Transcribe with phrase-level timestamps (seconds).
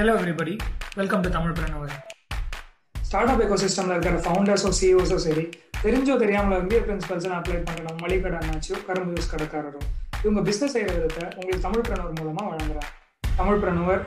[0.00, 0.52] Hello everybody
[0.96, 1.90] welcome to Tamilpreneur
[3.30, 5.44] startup எக்கோசிஸ்டமில் இருக்கிற ஃபவுண்டர்ஸோ சிஇஓஸோ சரி
[5.82, 9.86] தெரிஞ்சோ தெரியாமல் வந்து பிரின்சிபல்ஸ் அப்ளை பண்ணுற மளிகை அண்ணாச்சியோ கரும்பு யூஸ் கடைக்காரரும்
[10.24, 12.90] இவங்க பிஸ்னஸ் செய்கிற விதத்தை உங்களுக்கு தமிழ் பிரணவர் மூலமாக வழங்குறாங்க.
[13.36, 14.02] தமிழ் பிரணவர்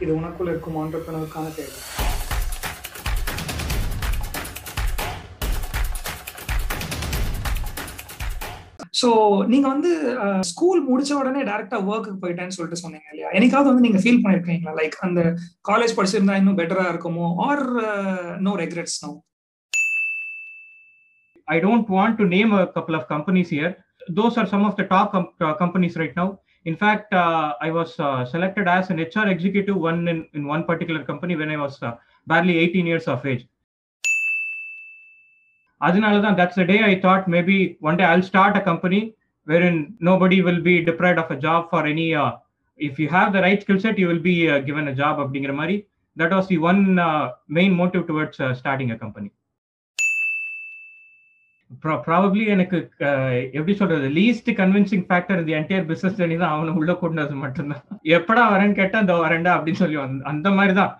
[0.00, 2.11] இது உனக்குள்ள இருக்கும் ஆண்டர்பிரணருக்கான தேவை.
[9.02, 9.08] ஸோ
[9.46, 9.90] நீங்க வந்து
[10.40, 14.96] ஸ்கூல் முடிச்ச உடனே டேரக்டா ஒர்க்குக்கு போயிட்டேன்னு சொல்லிட்டு சொன்னீங்க இல்லையா எனக்காவது வந்து நீங்க ஃபீல் பண்ணிருக்கீங்களா லைக்
[15.00, 15.22] அந்த
[15.70, 17.64] காலேஜ் படிச்சிருந்தா இன்னும் பெட்டரா இருக்குமோ or
[18.40, 19.12] no regrets no
[21.48, 23.74] I don't want to name a couple of companies here
[24.14, 25.14] those are some of the top
[25.56, 26.32] companies right now
[26.66, 30.64] in fact uh, i was uh, selected as an hr executive one in, in one
[30.64, 31.94] particular company when i was uh,
[35.82, 39.00] அதனாலதான் that's a day I thought maybe one day I'll start a company
[39.46, 42.06] where in nobody will be deprived of a job for any
[42.80, 45.76] if you have the right skill set you will be given a job அப்படிங்கிற மாதிரி
[46.16, 46.82] that was the one
[47.52, 49.30] main motive towards starting a company
[52.04, 52.78] probably எனக்கு
[53.52, 57.82] எப்படி சொல்றது least convincing factor இந்த entire business journey தான் அவனை உள்ள கொண்டது மட்டும்தான்
[58.16, 59.98] எப்படா வரேன்னு கேட்டா இந்த வரேன்டா அப்படின்னு சொல்லி
[60.32, 60.92] அந்த மாதிரி தான்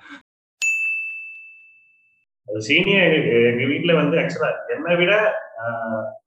[2.49, 3.15] சீனியர்
[3.49, 5.13] எங்க வீட்டுல வந்து ஆக்சுவலா என்னை விட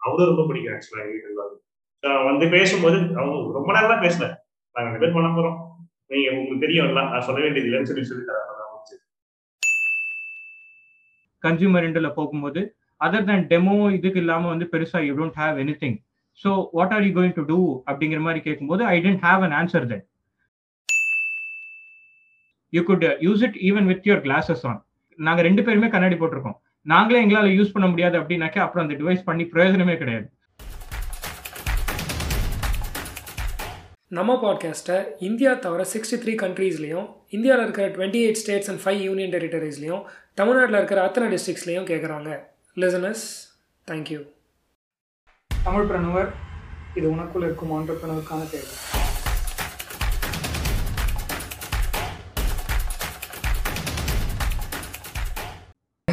[0.06, 1.44] அவரும் ரொம்ப பிடிக்கும் ஆக்சுவலா எங்க வீட்டுல
[2.28, 4.26] வந்து பேசும்போது அவங்க ரொம்ப நேரம் தான் பேசல
[4.76, 5.58] நாங்க ரெண்டு பேர் பண்ண போறோம்.
[6.12, 8.42] நீங்க உங்களுக்கு தெரியும்ல நான் சொல்ல வேண்டியது இல்லைன்னு சொல்லி சொல்லி தரேன்.
[11.44, 12.62] கன்சியூமர் இண்டல போகும்போது
[13.02, 15.98] அதர் தேன் டெமோ இதுக்கு இல்லாம வந்து பெருசா you don't have anything
[16.40, 17.58] so what are you going to do
[17.90, 20.04] அப்படிங்கிற மாதிரி கேட்கும்போது I didn't have an answer then
[22.74, 24.80] you could use it even with your classes on
[25.18, 26.58] நாங்க ரெண்டு பேருமே கண்ணாடி போட்டிருக்கோம்.
[26.82, 30.30] நாங்களே எங்களால யூஸ் பண்ண முடியாது அப்படின்னாக்கா அப்புறம் அந்த டிவைஸ் பண்ணி பிரயோஜனமே கிடையாது.
[34.08, 39.32] நம்ம பாட்காஸ்ட்டை இந்தியா தவிர சிக்ஸ்டி த்ரீ கண்ட்ரீஸ்லையும் இந்தியாவில் இருக்கிற twenty eight states and five union
[39.32, 42.40] டெரிட்டரிஸ்லையும் தமிழ்நாட்டில் இருக்கிற அத்தனை டிஸ்ட்ரிக்ஸ்லையும் கேட்குறாங்க
[42.76, 43.26] லிசனஸ்
[43.88, 44.22] தேங்க்யூ
[45.64, 46.30] தமிழ் பிரணவர்
[46.96, 48.95] இது உனக்குள்ள இருக்கும் ஆண்டர்பிரணருக்கான தேவை.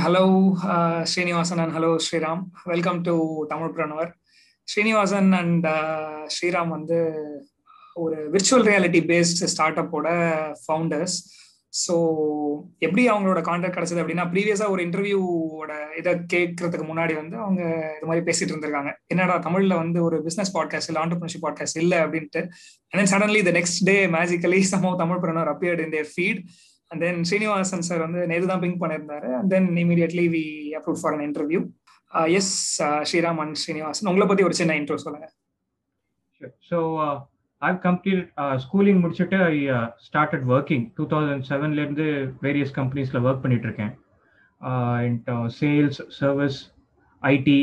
[0.02, 0.52] Hello
[1.02, 3.44] Srinivasan and hello Sriram welcome to
[3.76, 4.10] Tamilpreneur
[4.64, 5.66] Srinivasan and
[6.26, 6.98] Sriram வந்து
[7.94, 10.08] ஒரு விர்ச்சுவல் ரியாலிட்டி பேஸ்ட் ஸ்டார்ட் அப்போட
[10.62, 11.16] ஃபவுண்டர்ஸ்
[11.86, 11.94] ஸோ
[12.78, 17.62] எப்படி அவங்களோட கான்டாக்ட் கிடச்சது அப்படின்னா ப்ரீவியஸாக ஒரு இன்டர்வியூவோட இதை கேட்கறதுக்கு முன்னாடி வந்து அவங்க
[17.96, 18.92] இது மாதிரி பேசிட்டு இருந்திருக்காங்க.
[19.06, 22.38] என்னடா தமிழ்ல வந்து ஒரு பிசினஸ் பாட்காஸ்ட் இல்லை ஆண்டர்பிரினர்ஷிப் பாட்காஸ்ட் இல்லை அப்படின்ட்டு
[22.88, 26.42] and then suddenly the next day magically some Tamilpreneur appeared in their feed
[26.92, 30.44] and then Srinivasan sir வந்து நேரு தான் பிங்க் பண்ணியிருந்தாரு and then immediately we
[30.78, 31.60] approve for an interview
[32.38, 32.54] yes
[33.10, 35.28] Sriram and Srinivasan உங்களை பத்தி ஒரு சின்ன இன்ட்ரோ சொல்லுங்க.
[36.70, 36.78] So
[37.62, 38.22] I've complete
[38.64, 39.58] schooling முடிச்சுட்டு I
[40.06, 42.06] started working two thousand செவன்லேருந்து
[42.46, 43.92] various கம்பெனிஸில் ஒர்க் பண்ணிட்டு இருக்கேன்.
[45.04, 46.58] And sales service
[47.22, 47.60] IT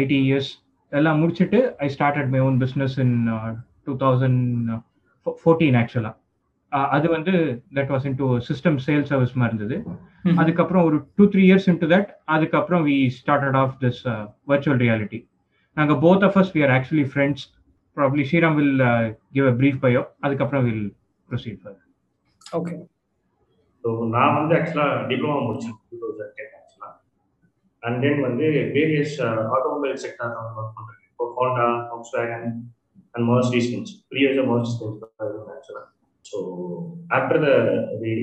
[0.00, 0.50] ITS
[0.92, 3.16] எல்லாம் முடிச்சுட்டு I started my own business in
[3.86, 4.42] two thousand
[5.42, 6.14] fourteen ஆக்சுவலாக
[6.94, 7.32] அது வந்து
[7.78, 9.76] that was into system sale service மாதிரி இருந்தது.
[10.42, 14.02] அதுக்கப்புறம் ஒரு two three years into that அதுக்கப்புறம் we started of this
[14.52, 15.20] virtual reality
[15.76, 17.44] நாங்கள் both of us we are actually friends
[17.96, 19.00] probably Shriram will uh,
[19.34, 20.02] give a brief bio.
[20.24, 20.84] அதுக்கப்புறம் will
[21.28, 21.88] proceed further
[22.52, 22.74] okay
[23.84, 25.74] so நான் வந்து ஆக்சுவலாக diploma முடிச்சேன்.
[25.90, 26.94] Two thousand ten ஆக்சுவலாக
[27.82, 28.46] and then வந்து
[28.76, 29.16] various
[29.56, 31.66] automobile sector work பண்ணுறேன் இப்போ Honda
[32.16, 32.46] Volkswagen
[33.14, 34.40] and Mercedes Benz three years
[35.52, 35.86] ஆக்சுவலாக
[36.24, 36.38] so
[37.16, 37.48] after the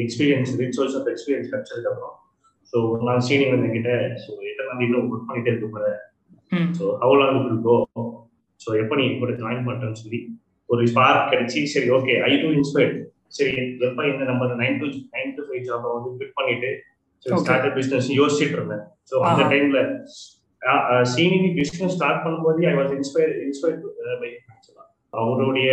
[0.05, 2.15] experience rich source of experience கிடைச்சதுக்கப்புறம்
[2.73, 2.77] so
[3.07, 3.91] நான் சீனியர் வந்து கிட்ட
[4.23, 5.99] ஸோ எத்தனை நாள் இன்னும் ஒர்க் பண்ணிட்டே இருக்க போகிறேன்
[6.77, 7.75] so how long it go
[8.59, 10.19] so எப்போ நீ கூட ஜாயின் பண்ணுறேன்னு சொல்லி
[10.69, 12.97] ஒரு ஸ்பார்க் கிடைச்சி சரி ஓகே ஐ டூ இன்ஸ்பயர்ட்
[13.37, 13.51] சரி
[13.87, 16.69] எப்போ இந்த நம்ம nine to nine to five ஜாபை வந்து குவிட் பண்ணிட்டு
[17.25, 18.83] ஸ்டார்ட் பிஸ்னஸ் யோசிச்சுட்டு இருந்தேன்.
[19.09, 19.79] ஸோ அந்த டைம்ல
[21.13, 23.77] சீனியர் பிஸ்னஸ் ஸ்டார்ட் பண்ணும்போது I was inspire inspire
[24.21, 24.31] by
[25.13, 25.69] அவருடைய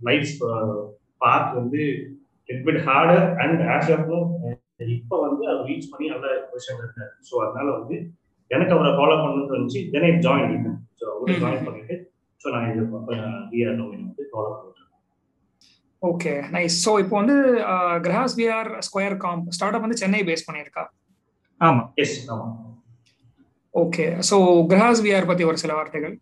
[0.00, 0.32] லைஃப்
[1.22, 1.82] பார்ட் வந்து
[2.48, 3.90] it bit harder and of
[4.94, 7.12] இப்போ வந்து அவர் ரீச் பண்ணி நல்ல பொசிஷன் இருக்காரு.
[7.28, 7.96] ஸோ அதனால வந்து
[8.50, 10.56] எனக்கு அவரை ஃபாலோ பண்ணணும்னு இருந்துச்சு தென் ஐ ஜாயின்
[11.00, 11.96] ஸோ அவரை ஜாயின் பண்ணிட்டு
[12.40, 12.84] ஸோ நான் இது
[13.52, 14.68] விஆர் டொமைன் வந்து ஃபாலோ பண்ணிட்டு
[16.02, 17.34] ஓகே நைஸ் ஸோ இப்போ வந்து
[18.04, 20.84] Grahas VR square comp startup வந்து சென்னை பேஸ் பண்ணியிருக்கா?
[21.60, 21.82] ஆமா.
[22.02, 22.46] எஸ் ஆமா.
[23.74, 24.36] ஓகே ஸோ
[24.70, 26.14] கிரஹாஸ் விஆர் பத்தி ஒரு சில வார்த்தைகள்.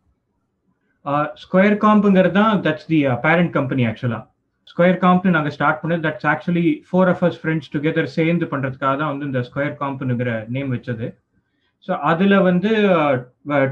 [1.43, 4.21] ஸ்கொயர் காம்புங்கிறது தான் that's the parent company actually
[4.71, 9.11] square காம்ப்னு நாங்கள் ஸ்டார்ட் பண்ணது that's actually four of us friends together சேர்ந்து பண்ணுறதுக்காக தான்
[9.13, 11.07] வந்து இந்த ஸ்கொயர் காம்ப்னுங்கிற நேம் வச்சது.
[11.89, 12.71] ஸோ அதில் வந்து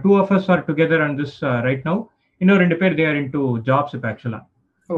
[0.02, 1.36] two of us are together and this
[1.66, 2.00] right now
[2.40, 4.44] இன்னும் ரெண்டு பேர் தேர் இன் டூ ஜாப்ஸ் இப்போ ஆக்சுவலாக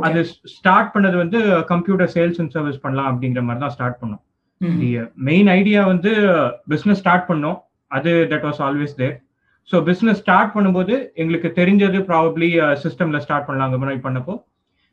[0.08, 0.20] அது
[0.56, 1.38] ஸ்டார்ட் பண்ணது வந்து
[1.72, 4.22] கம்ப்யூட்டர் சேல்ஸ் அண்ட் சர்வீஸ் பண்ணலாம் அப்படிங்கிற மாதிரி தான் ஸ்டார்ட் பண்ணோம்.
[5.28, 6.12] மெயின் ஐடியா வந்து
[6.72, 7.58] பிசினஸ் ஸ்டார்ட் பண்ணோம்.
[7.90, 9.16] அது that was always there
[9.72, 12.48] so business start பண்ணும்போது எங்களுக்கு தெரிஞ்சது ப்ராபப்ளி
[12.84, 14.34] சிஸ்டம்ல ஸ்டார்ட் பண்ணலாங்க மாதிரி பண்ணப்போ.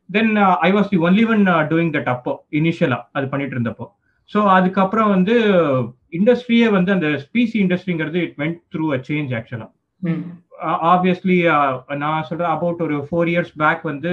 [0.10, 0.31] Then
[0.68, 3.86] I was the only one doing that அப்போ இனிஷியலா அது பண்ணிட்டு இருந்தப்போ.
[4.31, 5.36] ஸோ அதுக்கப்புறம் வந்து
[6.19, 9.68] இண்டஸ்ட்ரியே வந்து அந்த ஸ்பீசி இண்டஸ்ட்ரிங்கிறது it went through a change actually
[10.92, 11.38] obviously
[12.04, 14.12] நான் சொல்றேன் அபவுட் ஒரு ஃபோர் இயர்ஸ் பேக் வந்து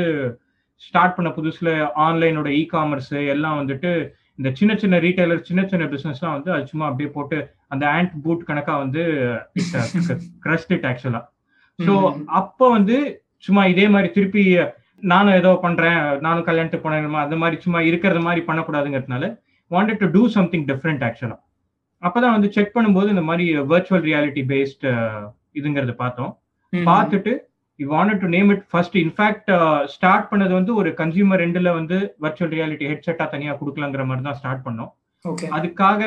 [0.83, 1.71] ஸ்டார்ட் பண்ண புதுசுல
[2.07, 3.91] ஆன்லைனோட இ காமர்ஸ் எல்லாம் வந்துட்டு
[4.39, 7.39] இந்த சின்ன சின்ன ரீட்டைலர் சின்ன சின்ன பிசினஸ்லாம் வந்து அது சும்மா அப்படியே போட்டு
[7.69, 9.03] அந்த ஆண்ட் பூட் கணக்கா வந்து
[10.41, 11.21] கிரஸ்ட் இட் ஆக்சுவலா
[11.79, 11.93] ஸோ
[12.33, 12.97] அப்போ வந்து
[13.39, 14.43] சும்மா இதே மாதிரி திருப்பி
[15.03, 19.29] நானும் ஏதோ பண்றேன் நானும் கல்யாணத்துக்கு போனேன் அந்த மாதிரி சும்மா இருக்கிறத மாதிரி பண்ணக்கூடாதுங்கிறதுனால
[19.71, 21.39] wanted to do something different actually
[22.03, 24.85] அப்பதான் வந்து செக் பண்ணும்போது இந்த மாதிரி வர்ச்சுவல் ரியாலிட்டி பேஸ்ட்
[25.55, 26.33] இதுங்கிறது பார்த்தோம்.
[26.73, 27.33] பார்த்துட்டு
[27.83, 29.51] you wanted to name it first in fact
[29.95, 34.65] start பண்ணது வந்து ஒரு கன்சியூமர் ரெண்டுல வந்து வர்ச்சுவல் ரியாலிட்டி ஹெட்செட்டா தனியா கொடுக்கலாங்கிற மாதிரி தான் ஸ்டார்ட்
[34.67, 34.91] பண்ணோம்.
[35.57, 36.03] அதுக்காக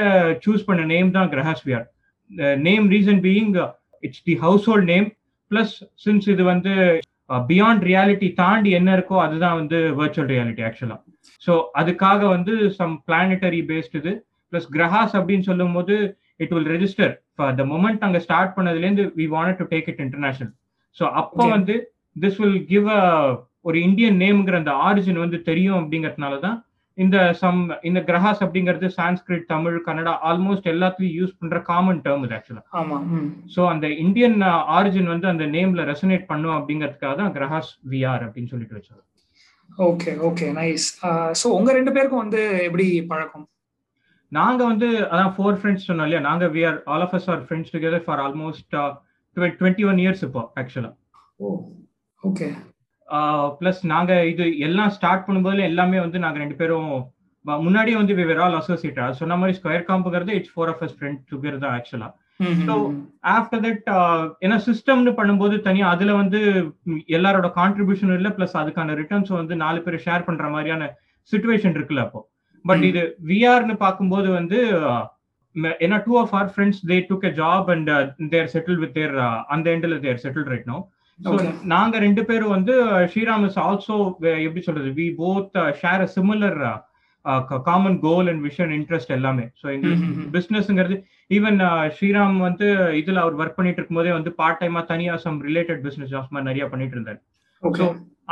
[0.46, 1.86] சூஸ் பண்ண நேம் தான் Grahasphere
[2.68, 3.52] name reason being
[4.04, 4.36] it's the
[4.70, 5.08] household name
[5.52, 5.76] plus
[6.06, 6.74] since இது வந்து
[7.50, 10.98] பியாண்ட் ரியாலிட்டி தாண்டி என்ன இருக்கோ அதுதான் வந்து வர்ச்சுவல் ரியாலிட்டி ஆக்சுவலா
[11.42, 14.12] ஸோ அதுக்காக வந்து சம் பிளானட்டரி பேஸ்ட் இது.
[14.54, 15.96] பிளஸ் கிரஹாஸ் அப்படின்னு சொல்லும் போது
[16.44, 17.14] it will register
[17.58, 20.54] the moment அங்கே ஸ்டார்ட் பண்ணதுலேருந்து we want to take it international
[21.00, 21.76] so அப்போ வந்து
[22.16, 23.02] திஸ் வில் கிவ் அ
[23.66, 26.58] ஒரு இந்தியன் நேம்ங்கிற அந்த ஆரிஜின் வந்து தெரியும் அப்படிங்கறதுனால தான்
[26.98, 27.58] இந்த சம்
[27.88, 32.98] இந்த கிரஹாஸ் அப்படிங்கிறது சான்ஸ்கிரிட் தமிழ் கன்னடா ஆல்மோஸ்ட் எல்லாத்துலயும் யூஸ் பண்ற காமன் டேர்ம் இது ஆக்சுவலா ஆமா
[33.56, 34.38] ஸோ அந்த இந்தியன்
[34.76, 39.02] ஆரிஜின் வந்து அந்த நேம்ல ரெசனேட் பண்ணும் அப்படிங்கிறதுக்காக தான் கிரஹாஸ் விஆர் அப்படின்னு சொல்லிட்டு வச்சது
[39.86, 40.88] ஓகே ஓகே நைஸ்
[41.40, 43.46] ஸோ உங்க ரெண்டு பேருக்கும் வந்து எப்படி பழக்கம்?
[44.32, 46.22] நாங்க வந்து அதான் ஃபோர் ஃப்ரெண்ட்ஸ் சொன்னோம் இல்லையா?
[46.28, 48.76] நாங்க we are all of us are friends together for almost
[49.56, 50.92] twenty one years இப்போ ஆக்சுவலா
[51.40, 51.56] ஓ
[52.24, 52.48] ஓகே
[53.60, 56.92] பிளஸ் நாங்க இது எல்லாம் ஸ்டார்ட் பண்ணும்போது எல்லாமே வந்து நாங்க ரெண்டு பேரும்
[57.46, 61.64] முன்னாடியே வந்து விவர் ஆல் அசோசியேட் சொன்ன மாதிரி square காம்புங்கிறது it's four of us friend together
[61.64, 62.10] தான் ஆக்சுவலா
[62.66, 62.74] ஸோ
[63.34, 63.84] ஆஃப்டர் தட்
[64.42, 66.40] ஏன்னா சிஸ்டம்னு பண்ணும்போது தனியா அதுல வந்து
[67.10, 70.90] எல்லாரோட கான்ட்ரிபியூஷன் இல்லை பிளஸ் அதுக்கான ரிட்டர்ன்ஸ் வந்து நாலு பேர் ஷேர் பண்ற மாதிரியான
[71.32, 72.22] சுச்சுவேஷன் இருக்குல்ல அப்போ.
[72.66, 74.60] பட் இது விஆர்னு பார்க்கும்போது வந்து
[75.86, 77.92] ஏன்னா two of our friends they took a job and
[78.34, 79.16] there settle with their
[79.56, 80.80] அந்த எண்டில் there settle right no
[81.20, 81.34] so
[81.74, 82.74] நாங்க ரெண்டு பேரும் வந்து
[83.12, 83.98] ஸ்ரீராம் இஸ் ஆல்சோ
[84.48, 86.58] எப்படி சொல்றது we both share a similar
[87.68, 89.46] common goal and vision interest எல்லாமே.
[89.62, 90.96] ஸோ எங்களுக்கு பிஸ்னஸ்ங்கிறது
[91.32, 91.60] ஈவன்
[91.98, 92.68] ஸ்ரீராம் வந்து
[93.00, 96.66] இதுல அவர் ஒர்க் பண்ணிட்டு இருக்கும்போதே வந்து பார்ட் டைமா தனியா சம் ரிலேட்டட் பிசினஸ் ஜாப்ஸ் மாதிரி நிறைய
[96.74, 97.20] பண்ணிட்டு இருந்தார்.
[97.64, 97.86] ஸோ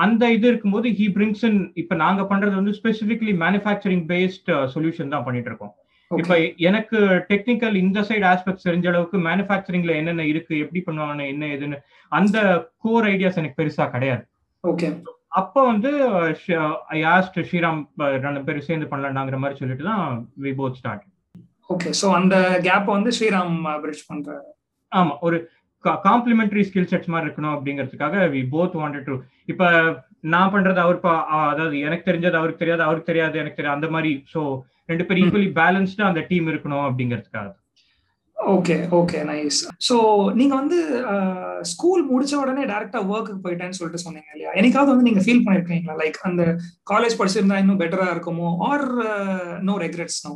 [0.03, 5.25] அந்த இது இருக்கும்போது ஹி பிரிங்ஸ் இன் இப்ப நாங்க பண்றது வந்து ஸ்பெசிபிக்லி மேனுஃபேக்சரிங் பேஸ்ட் சொல்யூஷன் தான்
[5.27, 5.73] பண்ணிட்டு இருக்கோம்.
[6.19, 6.35] இப்ப
[6.69, 6.97] எனக்கு
[7.29, 11.77] டெக்னிக்கல் இந்த சைடு ஆஸ்பெக்ட் தெரிஞ்ச அளவுக்கு மேனுஃபேக்சரிங்ல என்னென்ன இருக்கு எப்படி பண்ணுவாங்க என்ன எதுன்னு
[12.11, 12.37] அந்த
[12.77, 14.23] கோர் ஐடியாஸ் எனக்கு பெருசா கிடையாது.
[14.63, 14.89] ஓகே
[15.39, 15.91] அப்போ வந்து
[16.95, 17.81] ஐ ஆஸ்ட் ஸ்ரீராம்
[18.25, 20.05] ரெண்டு பேரும் சேர்ந்து பண்ணலாங்கிற மாதிரி சொல்லிட்டு தான்
[20.43, 21.05] we both start
[21.69, 24.47] okay so அந்த கேப் வந்து ஸ்ரீராம் பிரிட்ஜ் பண்றாரு
[24.91, 25.37] ஆமா ஒரு
[26.03, 29.63] காம்ப்ளிமெண்டரி ஸ்கில் செட்ஸ் மாதிரி இருக்கணும் அப்படிங்கிறதுக்காக வி போத் வாண்டட் டு இப்ப
[30.25, 30.99] நான் பண்றது அவர்
[31.47, 34.41] அதாவது எனக்கு தெரிஞ்சது அவருக்கு தெரியாது அவருக்கு தெரியாது எனக்கு தெரியாது அந்த மாதிரி ஸோ
[34.89, 37.49] ரெண்டு பேரும் ஈக்குவலி பேலன்ஸ்டா அந்த டீம் இருக்கணும் அப்படிங்கிறதுக்காக
[38.37, 39.95] ஓகே ஓகே நைஸ் ஸோ
[40.39, 40.77] நீங்க வந்து
[41.71, 44.51] ஸ்கூல் முடிச்ச உடனே டேரக்டா ஒர்க்குக்கு போயிட்டேன்னு சொல்லிட்டு சொன்னீங்க இல்லையா?
[44.57, 45.95] என்னைக்காவது வந்து நீங்க ஃபீல் பண்ணிருக்கீங்களா?
[46.01, 46.43] லைக் அந்த
[46.91, 48.49] காலேஜ் படிச்சிருந்தா இன்னும் பெட்டரா இருக்குமோ?
[48.69, 48.85] Or
[49.69, 50.33] no regrets no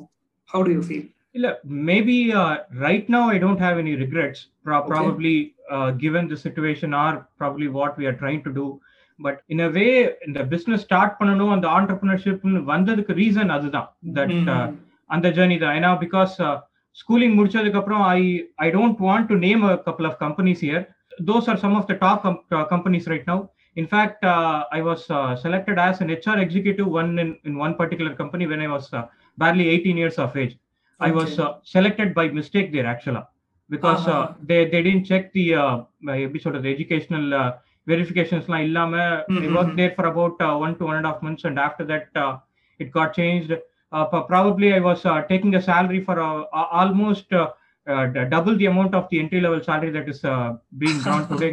[0.49, 1.47] how do you feel இல்ல
[1.89, 2.17] maybe
[2.85, 5.35] right now I don't have any regrets probably
[5.99, 8.67] given the situation or probably what we are trying to do
[9.19, 9.85] but in a way
[10.27, 14.35] இந்த business start பண்ணணும் அந்த ஆண்டர்பிரினர்ஷிப்னு வந்ததுக்கு reason அதுதான் that
[15.15, 16.33] அந்த journey தான் ஏன்னா because
[17.01, 18.21] schooling முடிச்சதுக்கு அப்புறம் I
[18.65, 20.85] I don't want to name a couple of companies here
[21.29, 22.25] those are some of the top
[22.73, 23.43] companies right now
[23.77, 27.75] In fact, uh, I was uh, selected as an HR executive one in, in one
[27.75, 29.05] particular company when I was uh,
[29.37, 30.57] barely 18 years of age.
[31.01, 31.11] Okay.
[31.11, 33.21] I was selected by mistake there actually
[33.69, 34.33] because uh-huh.
[34.41, 34.81] they, they
[37.87, 39.43] Mm-hmm.
[39.43, 42.09] I worked there for about one to one and a half months, and after that,
[42.79, 43.53] it got changed.
[44.27, 46.15] probably I was taking a salary for
[46.79, 47.29] almost
[48.29, 50.21] double the amount of the entry level salary that is
[50.77, 51.51] being drawn today.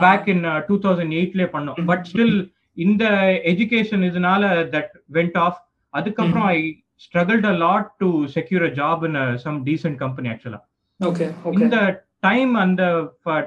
[0.00, 2.34] Back in two thousand எயிட்லேயே பண்ணோம் but still
[2.76, 3.04] இந்த
[3.52, 4.42] education இதனால
[4.74, 5.58] that went off
[5.94, 6.58] அதுக்கப்புறம் I
[7.04, 10.60] struggled a lot to secure a job in some decent company actually
[11.64, 11.78] இந்த
[12.22, 12.82] time அந்த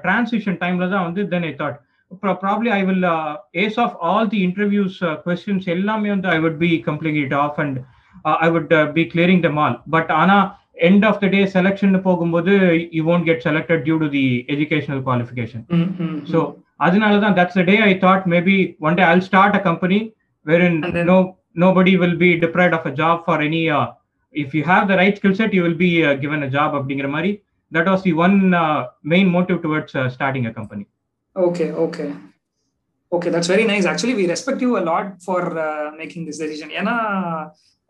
[0.06, 1.78] transition டைம்ல தான் வந்து then I thought
[2.44, 3.08] probably I will
[3.64, 7.80] ace of all the interviews questions எல்லாமே வந்து I would be complete it off and
[8.46, 10.38] I would be clearing the mall but ஆனா
[10.88, 12.54] end of the day selection போகும்போது
[12.96, 15.62] you won't get selected due to the educational qualification
[16.32, 16.40] so
[16.86, 18.56] அதனால தான் that's day I thought maybe
[18.88, 20.00] one day I start a company
[20.46, 20.80] where in
[21.12, 21.18] no
[21.56, 23.86] nobody will be deprived of a job for any uh,
[24.36, 27.10] if you have the right skill set you will be uh, given a job அப்படிங்கிற
[27.16, 27.32] மாதிரி
[27.76, 28.80] that was the one uh,
[29.14, 30.86] main motive towards uh, starting a company
[31.36, 32.10] Okay, okay.
[33.12, 33.86] Okay, that's very nice.
[33.86, 36.70] Actually, we respect you a lot for uh, making this decision.
[36.80, 36.94] ஏன்னா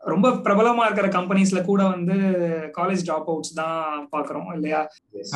[0.02, 2.16] ரொம்ப பிரபலமா இருக்கிற கம்பெனிஸ்ல கூட வந்து
[2.78, 3.78] college drop outs தான்
[4.14, 4.80] பாக்குறோம் இல்லையா.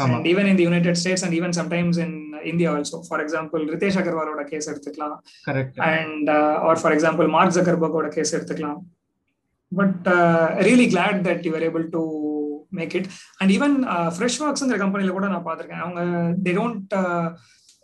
[0.05, 2.17] And even in United States and even sometimes in
[2.53, 5.17] India also for example Ritesh அகர்வாலோட கேஸ் எடுத்துக்கலாம்
[5.91, 6.31] and
[6.69, 8.81] or for example Mark ஜக்கர்பர்கோட கேஸ் எடுத்துக்கலாம்
[9.73, 10.07] but
[10.69, 12.03] really glad that you are able to
[12.79, 13.09] make it
[13.41, 13.75] and even
[14.17, 15.83] fresh ஒர்க்ஸ்ங்கிற கம்பெனில கூட நான் பார்த்திருக்கேன்.
[15.85, 16.01] அவங்க
[16.47, 16.95] தே டோன்ட்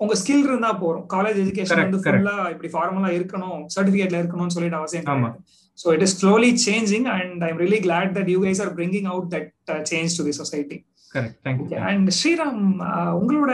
[0.01, 2.01] உங்க ஸ்கில் இருந்தா போறோம் காலேஜ் எஜுகேஷன் வந்து.
[2.07, 5.31] ஃபுல்லா இப்படி ஃபார்மலா இருக்கணும் சர்டிபிகேட்ல இருக்கணும்னு சொல்லிட்டு அவசியம் ஆமா.
[5.79, 9.09] So it is slowly changing and I am really glad that you guys are bringing
[9.15, 9.51] out that
[9.93, 10.79] change to the society
[11.13, 11.37] correct.
[11.45, 11.79] Thank you.
[11.89, 13.53] And Sriram uh, உங்களோட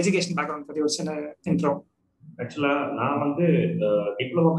[0.00, 1.14] எஜுகேஷன் பேக்ரவுண்ட் பத்தி ஒரு சின்ன
[1.50, 1.72] இன்ட்ரோ
[2.42, 3.46] ஆக்சுவலா நான் வந்து
[4.18, 4.52] டிப்ளமோ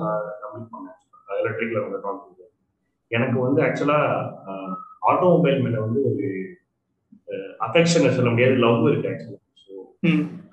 [0.44, 1.00] கம்ப்ளீட் பண்ணேன்
[1.44, 2.46] electrical வந்து
[3.12, 4.00] எனக்கு வந்து ஆக்சுவலா
[5.03, 6.27] ஆட்டோமொபைல் மேல வந்து ஒரு
[7.67, 9.74] அஃபெக்ஷன் சொல்ல முடியாது லவ் இருக்கு ஆக்சுவலா ஸோ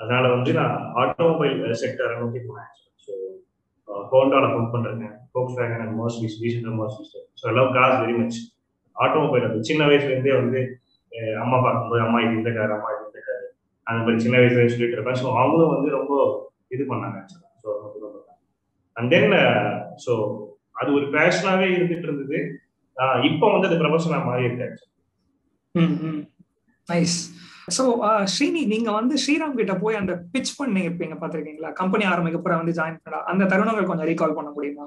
[0.02, 2.70] அதனால வந்து நான் ஆட்டோமொபைல் செக்டரை நோக்கி போனேன்
[3.04, 3.12] ஸோ
[4.12, 7.06] ஹோண்டால ஒர்க் பண்றேன் ஃபோக்ஸ் வேகன் அண்ட் மோஸ்ட்லி ரீசெண்டாக mostly
[7.40, 8.38] so love cars very much
[8.96, 10.60] automobile அது சின்ன வயசுல இருந்தே வந்து
[11.42, 13.44] அம்மா பார்க்கும்போது அம்மா இது இந்த கார் அம்மா இது இந்த கார்
[13.86, 15.20] அந்த மாதிரி சின்ன வயசுல சொல்லிட்டு இருப்பேன்.
[15.22, 16.12] ஸோ அவங்களும் வந்து ரொம்ப
[16.74, 17.68] இது பண்ணாங்க ஆக்சுவலாக ஸோ
[18.96, 19.34] அண்ட் தென்
[20.04, 20.12] ஸோ
[20.80, 22.38] அது ஒரு பேஷனாவே இருந்துட்டு இருந்தது.
[23.28, 24.68] இப்போ வந்து அது ப்ரொஃபஷனாக மாறி இருக்கு.
[26.88, 27.18] நைஸ்
[27.68, 27.82] ஸோ
[28.32, 32.74] ஸ்ரீனி நீங்க வந்து ஸ்ரீராம் கிட்ட போய் அந்த பிச் பண்ணி இருப்பீங்க பாத்திருக்கீங்களா கம்பெனி ஆரம்பிக்க போற வந்து
[32.78, 33.20] ஜாயின் பண்ணா.
[33.30, 34.86] அந்த தருணங்கள் கொஞ்சம் ரீகால் பண்ண முடியுமா?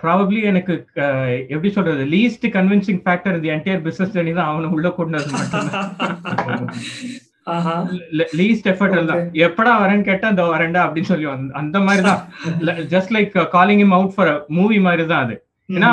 [0.00, 1.12] Probably எனக்கு uh,
[1.48, 2.02] எப்படி சொல்றது?
[2.06, 5.88] லீஸ்ட் கன்வின்சிங் ஃபேக்டர் இந்த என்டையர் பிசினஸ் ஜர்னி தான் அவனை உள்ள கொண்டு வந்தது மட்டும்தான்
[7.46, 7.74] ஆஹா.
[8.38, 12.20] லீஸ்ட் எஃபர்ட் தான் எப்படா வரேன்னு கேட்டா இந்த வரேன்டா அப்படின்னு சொல்லி வந்த- அந்த மாதிரி தான்.
[12.92, 15.36] Just like calling him out for movie மாதிரி தான் அது.
[15.68, 15.90] ஏன்னா,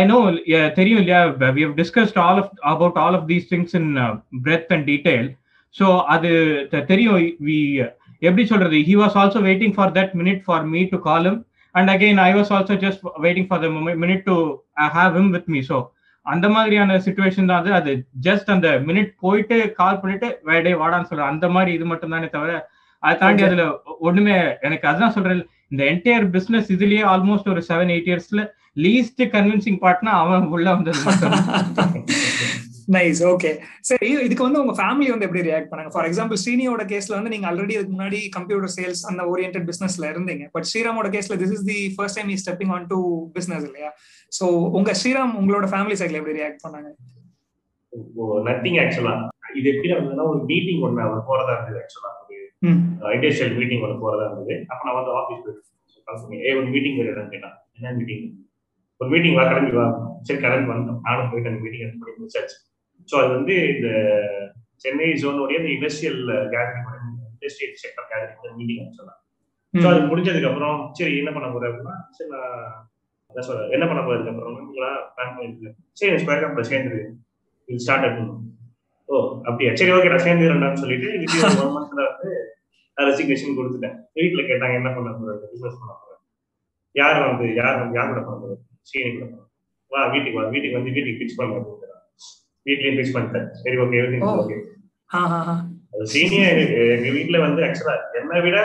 [0.00, 0.18] ஐ நோ
[0.78, 1.20] தெரியும் இல்லையா?
[1.56, 3.90] We have discussed all of about all of these things in
[4.46, 5.28] breadth and detail
[5.76, 6.30] so அது
[6.92, 7.18] தெரியும்.
[7.48, 7.58] வி
[8.28, 8.78] எப்படி சொல்றது?
[8.88, 11.36] He was also waiting for that minute for me to call him.
[11.74, 13.68] And again I was also just waiting for the
[14.04, 14.36] minute to
[14.96, 15.78] have him with me so
[16.26, 17.70] அந்த மாதிரியான situation தான் அது.
[17.78, 17.92] அது
[18.26, 22.52] just அந்த minute போயிட்டு கால் பண்ணிட்டு வேடே வாடான்னு சொல்றேன் அந்த மாதிரி இது மட்டும் தானே தவிர
[23.02, 23.42] அதை தாண்டி.
[23.48, 23.64] அதுல
[24.08, 24.34] ஒண்ணுமே
[24.66, 25.40] எனக்கு அதுதான் சொல்றேன்.
[25.72, 28.42] இந்த என்டையர் பிசினஸ் இதுலயே ஆல்மோஸ்ட் ஒரு செவன் எயிட் இயர்ஸ்ல
[28.76, 31.34] லீஸ்ட் கன்வின்சிங் பார்ட்னா அவன் உள்ள வந்தது மட்டும்.
[32.94, 33.50] நைஸ் ஓகே
[33.88, 35.90] சரி இதுக்கு வந்து உங்க ஃபேமிலி வந்து எப்படி ரியாக்ட் பண்ணாங்க?
[35.94, 40.44] ஃபார் எக்ஸாம்பிள் ஸ்ரீனியோட கேஸ்ல வந்து நீங்க ஆல்ரெடி இதுக்கு முன்னாடி கம்ப்யூட்டர் சேல்ஸ் அந்த ஓரியன்ட் பிசினஸ்ல இருந்தீங்க.
[40.54, 42.98] பட் ஸ்ரீராமோட கேஸ்ல this is the first time is stepping on to
[43.36, 43.90] business இல்லையா?
[44.38, 44.46] சோ
[44.78, 46.90] உங்க ஸ்ரீராம் உங்களோட ஃபேமிலி சைட்ல எப்படி ரியாக்ட் பண்ணாங்க?
[48.50, 49.14] நத்திங் ஆக்சுவலா
[49.60, 52.12] இது எப்படி இருந்ததுன்னா ஒரு மீட்டிங் ஒன்று அவர் போறதா இருந்தது ஆக்சுவலா
[53.04, 54.54] ஒரு இண்டஸ்ட்ரியல் மீட்டிங் ஒன்று போறதா இருந்தது.
[54.72, 57.56] அப்ப நான் வந்து ஆஃபீஸ் போயிட்டு ஏ ஒரு மீட்டிங் வருதுன்னு கேட்டான்.
[57.78, 58.24] என்ன மீட்டிங்
[59.00, 59.86] ஒரு மீட்டிங் வா கிளம்பி வா.
[60.26, 62.56] சரி கிளம்பி வந்தோம் நானும் போயிட்டு அந்த மீட்டிங் அட்டன் பண்ணி முடிச்சாச்சு.
[63.08, 63.88] ஸோ அது வந்து இந்த
[64.84, 66.20] சென்னை ஜோனுடைய இந்த industrial
[66.54, 66.90] gathering
[67.34, 69.14] industrial sector gathering meeting actually
[69.74, 72.54] so அது முடிஞ்சதுக்கு அப்புறம் சரி என்ன பண்ண போற அப்படின்னா சரி நான்
[73.30, 77.00] என்ன சொல்ற என்ன பண்ண போறதுக்கு அப்புறம் பிளான் பண்ணிருக்கேன் சரி ஸ்கொயர் கம்பெனி சேர்ந்துரு.
[77.68, 78.38] இது ஸ்டார்ட் ஆகணும்
[79.08, 79.16] ஓ
[79.48, 79.70] அப்படியா?
[79.80, 81.08] சரி ஓகே நான் சேர்ந்துடுறேன்னு சொல்லிட்டு
[81.64, 82.30] ஒன் மந்த்ல வந்து
[82.96, 83.96] ரெசிக்னேஷன் கொடுத்துட்டேன்.
[84.18, 86.20] வீட்டுல கேட்டாங்க என்ன பண்ண போறது பிசினஸ் பண்ண போறேன்
[86.94, 88.58] யார் வந்து யார் வந்து யார் கூட பண்ண போறது?
[88.86, 89.46] சீனி கூட பண்ண
[89.90, 91.60] வா வீட்டுக்கு வா வீட்டுக்கு வந்து வீட்டுக்கு பிக்ஸ் பண்ண
[92.66, 94.24] வீட்லயும் பிக்ஸ் பண்ணிட்டேன் சரி ஓகே எவ்ரிதிங்.
[94.42, 94.56] ஓகே
[96.12, 96.60] சீனியர்
[96.96, 98.58] எங்க வீட்ல வந்து ஆக்சுவலா என்னை விட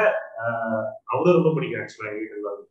[1.11, 2.67] அவரும் ரொம்ப பிடிக்கும் ஆக்சுவலா எங்க வீட்டுல வந்து.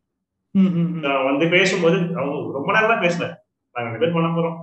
[1.05, 3.25] நான் வந்து பேசும்போது அவங்க ரொம்ப நேரம் பேசல.
[3.75, 4.57] நாங்க ரெண்டு பேர் பண்ண போறோம்.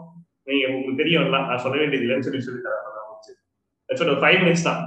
[0.49, 2.79] நீங்க உங்களுக்கு தெரியும் எல்லாம் நான் சொல்ல வேண்டியது இல்லைன்னு சொல்லி சொல்லி தரேன்.
[4.05, 4.81] ஒரு ஃபைவ் மினிட்ஸ் தான்.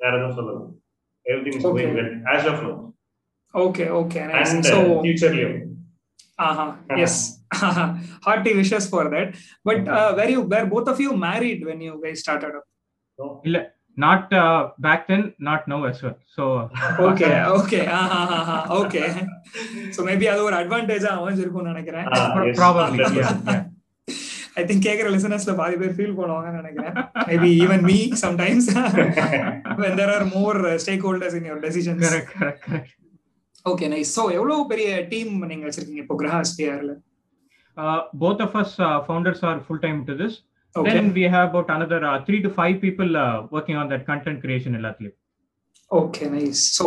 [0.00, 0.68] வேற எதுவும் சொல்லணும்
[1.44, 1.74] everything is Okay.
[1.76, 2.72] Going well as of no
[3.54, 4.68] okay okay and
[5.02, 5.56] ஃபியூச்சர்லயும்
[6.44, 6.70] Uh-huh.
[7.02, 7.14] Yes.
[8.26, 9.28] Hearty wishes for that.
[9.64, 12.66] But uh, were you were both of you married when you guys started up?
[14.02, 14.30] Not
[14.84, 16.44] back then not no as well so
[17.08, 17.82] Okay, okay.
[17.98, 19.08] Uh-huh, uh-huh, okay.
[19.94, 22.08] So maybe அது ஒரு அட்வான்டேஜா அமைஞ்சிருக்கும்னு நினைக்கிறேன்
[23.20, 23.60] yeah.
[24.60, 26.96] I think கேக்குற லிசனர்ஸ்ல பாதி பேர் feel பண்ணுவாங்கன்னு நினைக்கிறேன்
[27.28, 28.68] maybe even me sometimes
[29.82, 32.90] when there are more uh, stakeholders in your decisions correct correct correct
[33.66, 36.92] okay nice so எவ்வளவு பெரிய டீம் நீங்க வச்சிருக்கீங்க இப்போ கிரஹா ஸ்பியர்ல
[37.76, 40.34] uh, both of us uh, founders are full time to this.
[40.76, 44.02] Okay then we have about another uh, three to five people uh, working on that
[44.10, 45.16] content creation எல்லாத்துலயும்.
[45.90, 46.84] Okay nice so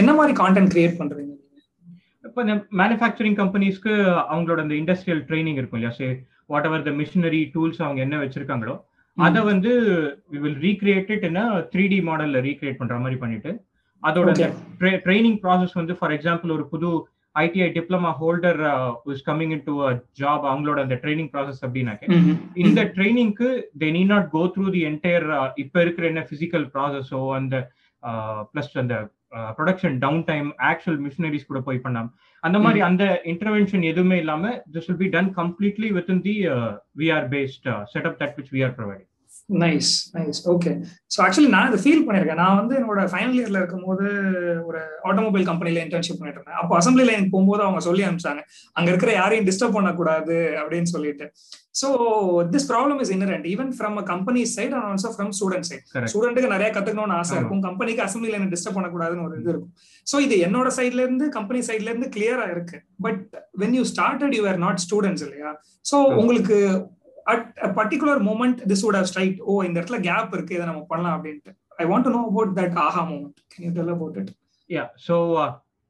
[0.00, 1.34] என்ன மாதிரி content create பண்றீங்க?
[2.24, 3.92] இப்போ இந்த manufacturing கம்பெனிஸ்க்கு
[4.32, 5.94] அவங்களோட இந்த industrial training இருக்கும் இல்லையா?
[6.00, 6.06] Say
[6.68, 8.74] whatever the machinery tools அவங்க என்ன வச்சிருக்காங்களோ
[9.16, 9.72] அதை வந்து
[10.32, 11.40] வி வில் ரீக்ரியேட் இட் என்ன
[11.72, 13.50] த்ரீ டி மாடல்ல ரீக்ரியேட் பண்ற மாதிரி பண்ணிட்டு
[14.02, 14.30] அதோட.
[15.04, 16.90] ட்ரைனிங் ப்ராசஸ் வந்து ஃபார் எக்ஸாம்பிள் ஒரு புது
[17.34, 18.58] ITI diploma holder
[19.12, 19.74] is coming in to
[20.20, 22.04] job அவங்களோட அந்த ட்ரைனிங் ப்ராசஸ் அப்படின்னாக்க.
[22.64, 23.48] இந்த ட்ரைனிங்க்கு
[23.82, 25.26] they need not go through the entire
[25.64, 27.56] இப்ப இருக்கிற என்ன பிசிக்கல் ப்ராசஸோ அந்த
[28.50, 28.96] பிளஸ் அந்த
[29.58, 32.10] production down time actual machineries கூட போய் பண்ணாம
[32.42, 34.44] அந்த மாதிரி அந்த இன்டர்வென்ஷன் எதுவுமே இல்லாம
[34.74, 36.34] this will be done completely within the
[37.00, 39.08] VR based setup that which we're providing
[39.48, 40.70] nice nice okay
[41.14, 42.40] so actually நான் இதை ஃபீல் பண்ணியிருக்கேன்.
[42.42, 44.04] நான் வந்து என்னோட ஃபைனல் இயர்ல இருக்கும்போது
[44.68, 46.58] ஒரு ஆட்டோமொபைல் கம்பெனில இன்டர்ன்ஷிப் பண்ணிட்டு இருந்தேன்.
[46.60, 48.42] அப்போ அசம்பிளி லைன் போகும்போது அவங்க சொல்லி அனுப்பிச்சாங்க.
[48.76, 51.26] அங்க இருக்கிற யாரையும் டிஸ்டர்ப் பண்ணக்கூடாது அப்படின்னு சொல்லிட்டு.
[51.80, 51.88] So
[52.54, 55.84] this problem is inherent even from company side and also from student side.
[56.12, 57.36] ஸ்டூடெண்ட்டுக்கு நிறைய கத்துக்கணும்னு ஆசை.
[57.38, 57.62] இருக்கும்.
[57.68, 59.74] கம்பெனிக்கு அசம்பிளி லைன் டிஸ்டர்ப் பண்ணக்கூடாதுன்னு ஒரு இது இருக்கும்.
[60.06, 62.78] ஸோ இது என்னோட சைட்ல இருந்து கம்பெனி சைட்ல இருந்து கிளியரா இருக்கு.
[63.00, 63.22] But
[63.64, 65.52] when you started you are not students இல்லையா?
[65.92, 65.96] ஸோ.
[66.22, 66.58] உங்களுக்கு
[67.26, 71.16] at particular moment this would have straight oh இந்த இடத்துல கேப் இருக்கு இதை நம்ம பண்ணலாம்
[71.16, 71.52] அப்படின்ட்டு.
[71.78, 74.30] I want to know about that aha moment can you tell about it
[74.70, 75.16] yeah so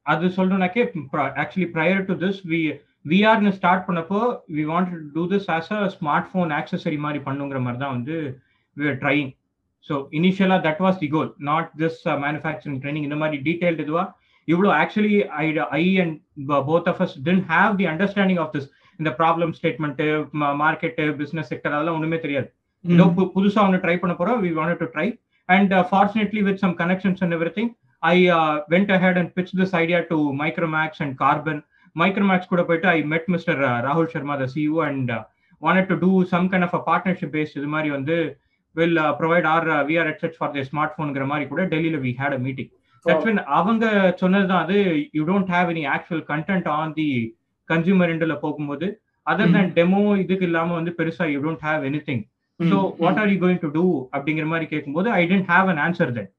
[0.05, 0.83] அது சொல்றேனாக்கே
[1.37, 2.61] actually prior to this we
[3.11, 4.19] விஆர்னு start பண்ணப்போ
[4.55, 5.81] we want to do this as a
[6.31, 8.17] smartphone accessory மாதிரி பண்ணுங்கிற மாதிரி தான் வந்து
[8.77, 9.29] வி ஆர் ட்ரைங்
[9.85, 14.03] ஸோ இனிஷியலாக that was the goal not this manufacturing training இந்த மாதிரி டீடைல்டு இதுவா
[14.47, 15.45] இவ்வளோ actually I
[15.77, 16.15] I and
[16.69, 18.69] both of us didn't have the understanding of this
[18.99, 20.05] இந்த problem statement
[20.59, 22.47] market business sector அதெல்லாம் ஒன்றுமே தெரியாது.
[22.85, 25.07] ஏதோ பு- புதுசா ஒன்று ட்ரை பண்ண போறோம் we want to try
[25.49, 27.71] and fortunately with some connections and everything
[28.03, 28.15] I
[28.71, 31.61] went ahead and pitch this idea to Micromax and Karbonn
[31.95, 35.11] Micromax கூட போயிட்டு ஐ மெட் மிஸ்டர் ராகுல் Sharma the CEO and
[35.61, 38.15] wanted to do some kind of a partnership base இது மாதிரி வந்து
[38.75, 42.43] will provide our VR headsets for the smart ஃபோனுங்கிற மாதிரி கூட டெல்லியில we had a
[42.43, 42.71] meeting
[43.05, 43.85] that's அவங்க
[44.19, 44.77] சொன்னது தான் அது
[45.17, 47.07] you don't have any actual content on the
[47.69, 48.87] consumer எண்டில் போகும்போது
[49.27, 52.23] அதர் than டெமோ இதுக்கு இல்லாம வந்து பெருசா you don't have anything
[52.59, 56.11] so what are you going to do அப்படிங்கிற மாதிரி கேட்கும்போது I didn't have an answer
[56.17, 56.29] then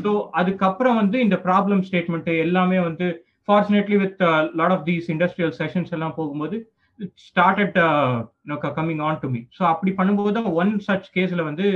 [0.00, 3.08] so அதுக்கப்புறம் வந்து இந்த ப்ராப்ளம் ஸ்டேட்மெண்ட் எல்லாமே வந்து
[3.48, 4.20] fortunately with
[4.60, 6.58] lot of these industrial sessions எல்லாம் போகும்போது
[7.26, 7.76] started
[8.78, 11.66] coming on to me so அப்படி பண்ணும்போது தான் ஒன் சச் கேஸ்ல வந்து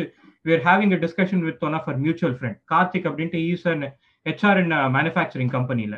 [0.46, 3.84] are having a discussion with one of our mutual friend Karthik அப்படின்ட்டு is an
[4.26, 5.96] HR in manufacturing கம்பெனில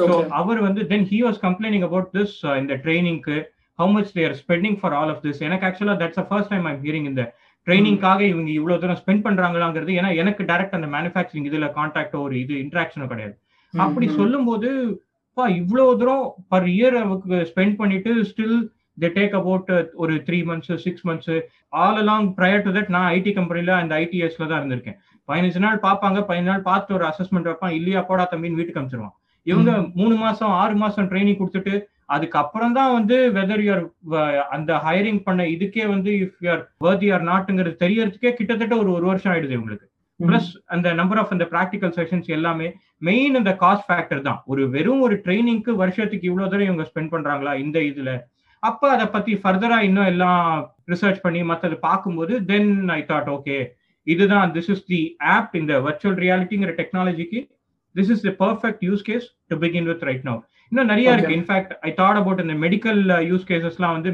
[0.00, 0.06] so
[0.38, 3.36] அவர் வந்து then he was complaining about this இந்த ட்ரைனிங்க்கு
[3.78, 7.08] how much they're spending for all of this எனக்கு ஆக்சுவலா that's first time I'm hearing
[7.10, 7.24] இந்த
[7.66, 12.54] ட்ரைனிங்காக இவங்க இவ்வளவு தூரம் ஸ்பெண்ட் பண்றாங்களாங்கிறது ஏன்னா எனக்கு டைரக்ட் அந்த மேனுஃபேக்சரிங் இதுல கான்டாக்டோ ஒரு இது
[12.64, 13.34] இன்ட்ராக்ஷனோ கிடையாது.
[13.74, 14.68] அப்படி சொல்லும்போது
[15.36, 18.56] பா இவ்வளவு தூரம் பர் இயர் அவருக்கு ஸ்பெண்ட் பண்ணிட்டு ஸ்டில்
[18.98, 19.68] தே டேக் அபவுட்
[20.02, 21.34] ஒரு three months six months
[21.80, 24.98] all along prior to that நான் ஐடி கம்பெனில அந்த ஐடிஎஸ்ல தான் இருந்திருக்கேன்.
[25.28, 29.16] பதினஞ்சு நாள் பார்ப்பாங்க பதினஞ்சு நாள் பார்த்து ஒரு அசஸ்மெண்ட் வைப்பான் இல்லையா போடா தம்பின்னு வீட்டுக்கு அனுப்பிச்சிருவான்
[29.50, 31.74] இவங்க மூணு மாசம் ஆறு மாசம் ட்ரைனிங் கொடுத்துட்டு
[32.14, 33.84] அதுக்கப்புறம் தான் வந்து வெதர் யூஆர்
[34.56, 39.32] அந்த ஹையரிங் பண்ண இதுக்கே வந்து இஃப் யூஆர் வர்தி ஆர் நாட்டுங்கிறது தெரியறதுக்கே கிட்டத்தட்ட ஒரு ஒரு வருஷம்
[39.32, 39.86] ஆயிடுது இவங்களுக்கு.
[40.20, 42.68] பிளஸ் அந்த நம்பர் ஆஃப் அந்த ப்ராக்டிக்கல் செஷன்ஸ் எல்லாமே
[43.02, 44.40] மெயின் அந்த காஸ்ட் ஃபேக்டர் தான்.
[44.52, 48.12] ஒரு வெறும் ஒரு ட்ரைனிங்க்கு வருஷத்துக்கு இவ்வளவு தூரம் இவங்க ஸ்பெண்ட் பண்றாங்களா இந்த இதுல?
[48.62, 50.40] அப்ப அதை பத்தி ஃபர்தரா இன்னும் எல்லாம்
[50.92, 53.58] ரிசர்ச் பண்ணி மத்தது பார்க்கும்போது தென் ஐ தாட் ஓகே
[54.06, 55.00] இதுதான் திஸ் இஸ் தி
[55.34, 57.40] ஆப் இந்த வர்ச்சுவல் ரியாலிட்டிங்கிற டெக்னாலஜிக்கு
[57.94, 60.40] this is the perfect use case to begin with right now
[60.72, 61.36] இன்னும் நிறைய இருக்கு.
[61.38, 64.10] In fact I thought about இந்த மெடிக்கல் யூஸ் கேசஸ்லாம் வந்து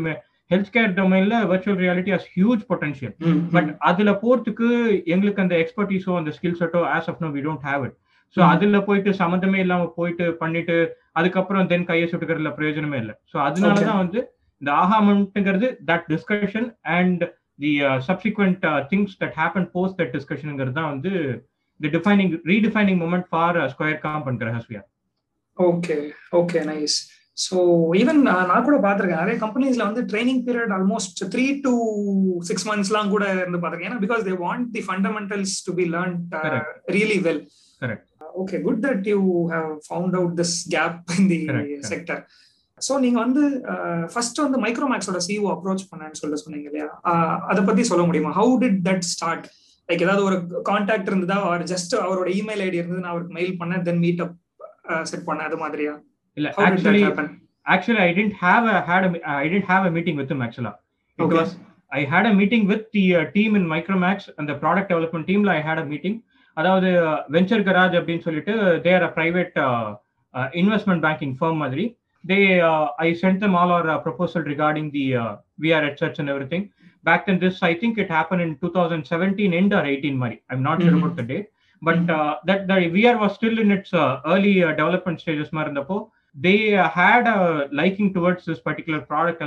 [0.50, 3.14] health care டொமைன்ல virtual reality has huge potential
[3.54, 4.66] but அதுல போறதுக்கு
[5.14, 7.96] எங்களுக்கு அந்த எக்ஸ்பர்டீஸோ அந்த skill செட்டோ as of now we don't have it
[8.37, 10.76] so அதுல போயிட்டு சம்மந்தமே இல்லாம போயிட்டு பண்ணிட்டு
[11.12, 13.14] அதுக்கப்புறம் தென் கையை சுட்டுக்கிறதுல பிரயோஜனமே இல்லை.
[13.32, 14.20] ஸோ அதனாலதான் வந்து
[14.60, 17.22] இந்த ஆஹாமண்ட்ங்கிறது that discussion and
[17.58, 17.72] the
[18.08, 21.12] subsequent things that happen post that டிஸ்கஷனுங்கிறது தான் வந்து
[21.80, 24.82] the defining redefining moment for Square Com பண்ற ஹஸ்வியா.
[25.58, 25.96] Okay
[26.40, 26.96] okay nice
[27.37, 27.56] so
[28.00, 29.22] even நான் கூட பார்த்துருக்கேன்.
[29.22, 31.72] நிறைய கம்பெனிஸ்ல வந்து training period almost three to
[32.48, 33.90] six மந்த்ஸ்லாம் கூட இருந்து பார்த்துருக்கேன்.
[33.90, 36.16] ஏன்னா because they want the fundamentals to be learn
[36.96, 37.42] really well
[38.42, 39.18] okay good that you
[39.54, 41.40] have found out this gap in the
[41.92, 42.22] sector
[42.78, 43.42] so நீங்க வந்து
[44.12, 46.88] ஃபர்ஸ்ட் வந்து மைக்ரோமேக்ஸோட சிஓ அப்ரோச் பண்ணேன்னு சொல்ல சொன்னீங்க இல்லையா?
[47.50, 48.30] அதை பத்தி சொல்ல முடியுமா?
[48.38, 49.46] How did that start
[49.88, 50.37] like ஏதாவது ஒரு
[50.68, 54.35] கான்டாக்ட் இருந்ததா அவர் ஜஸ்ட் அவரோட இமெயில் ஐடி இருந்தது நான் அவருக்கு மெயில் பண்ணேன் தென் மீட் அப்
[55.03, 55.92] செட் பண்ண அது மாதிரியா?
[56.37, 57.03] இல்ல actually
[57.66, 60.73] actually I didn't have had I didn't have a meeting with ஆக்சுவலா
[61.18, 61.53] it was
[61.92, 65.83] I had a meeting with the team in Micromax அந்த ப்ராடக்ட் டெவலப்மெண்ட் டீம்ல ஐ ஹேட்
[65.85, 66.18] அ மீட்டிங்
[66.57, 66.88] அதாவது
[67.31, 69.55] venture garage அப்படின்னு சொல்லிட்டு they're a private
[70.55, 71.87] investment banking firm மாதிரி.
[72.25, 76.62] Uh, i sent them all our uh, proposal regarding the uh, vr headsets and everything.
[77.09, 80.43] back then this i think it happened in 2017 end or 18 Murray.
[80.51, 80.88] i'm not mm-hmm.
[80.88, 81.29] sure about mm-hmm.
[81.29, 81.49] the date
[81.83, 82.19] but mm-hmm.
[82.19, 86.11] uh, that the vr was still in its uh, early uh, development stages marandapo
[86.47, 89.40] they uh, had a liking towards this particular product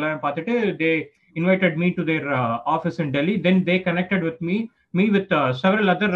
[0.81, 5.09] they invited me to their uh, office in delhi then they connected with me me
[5.15, 6.11] with uh, several other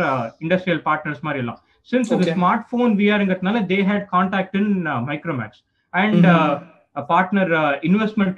[0.45, 1.55] industrial partners marilla
[1.91, 2.23] since okay.
[2.23, 4.67] the smartphone vr they had contact in
[5.11, 5.61] micromax
[5.93, 7.01] and mm-hmm.
[7.01, 7.45] a partner
[7.89, 8.35] investment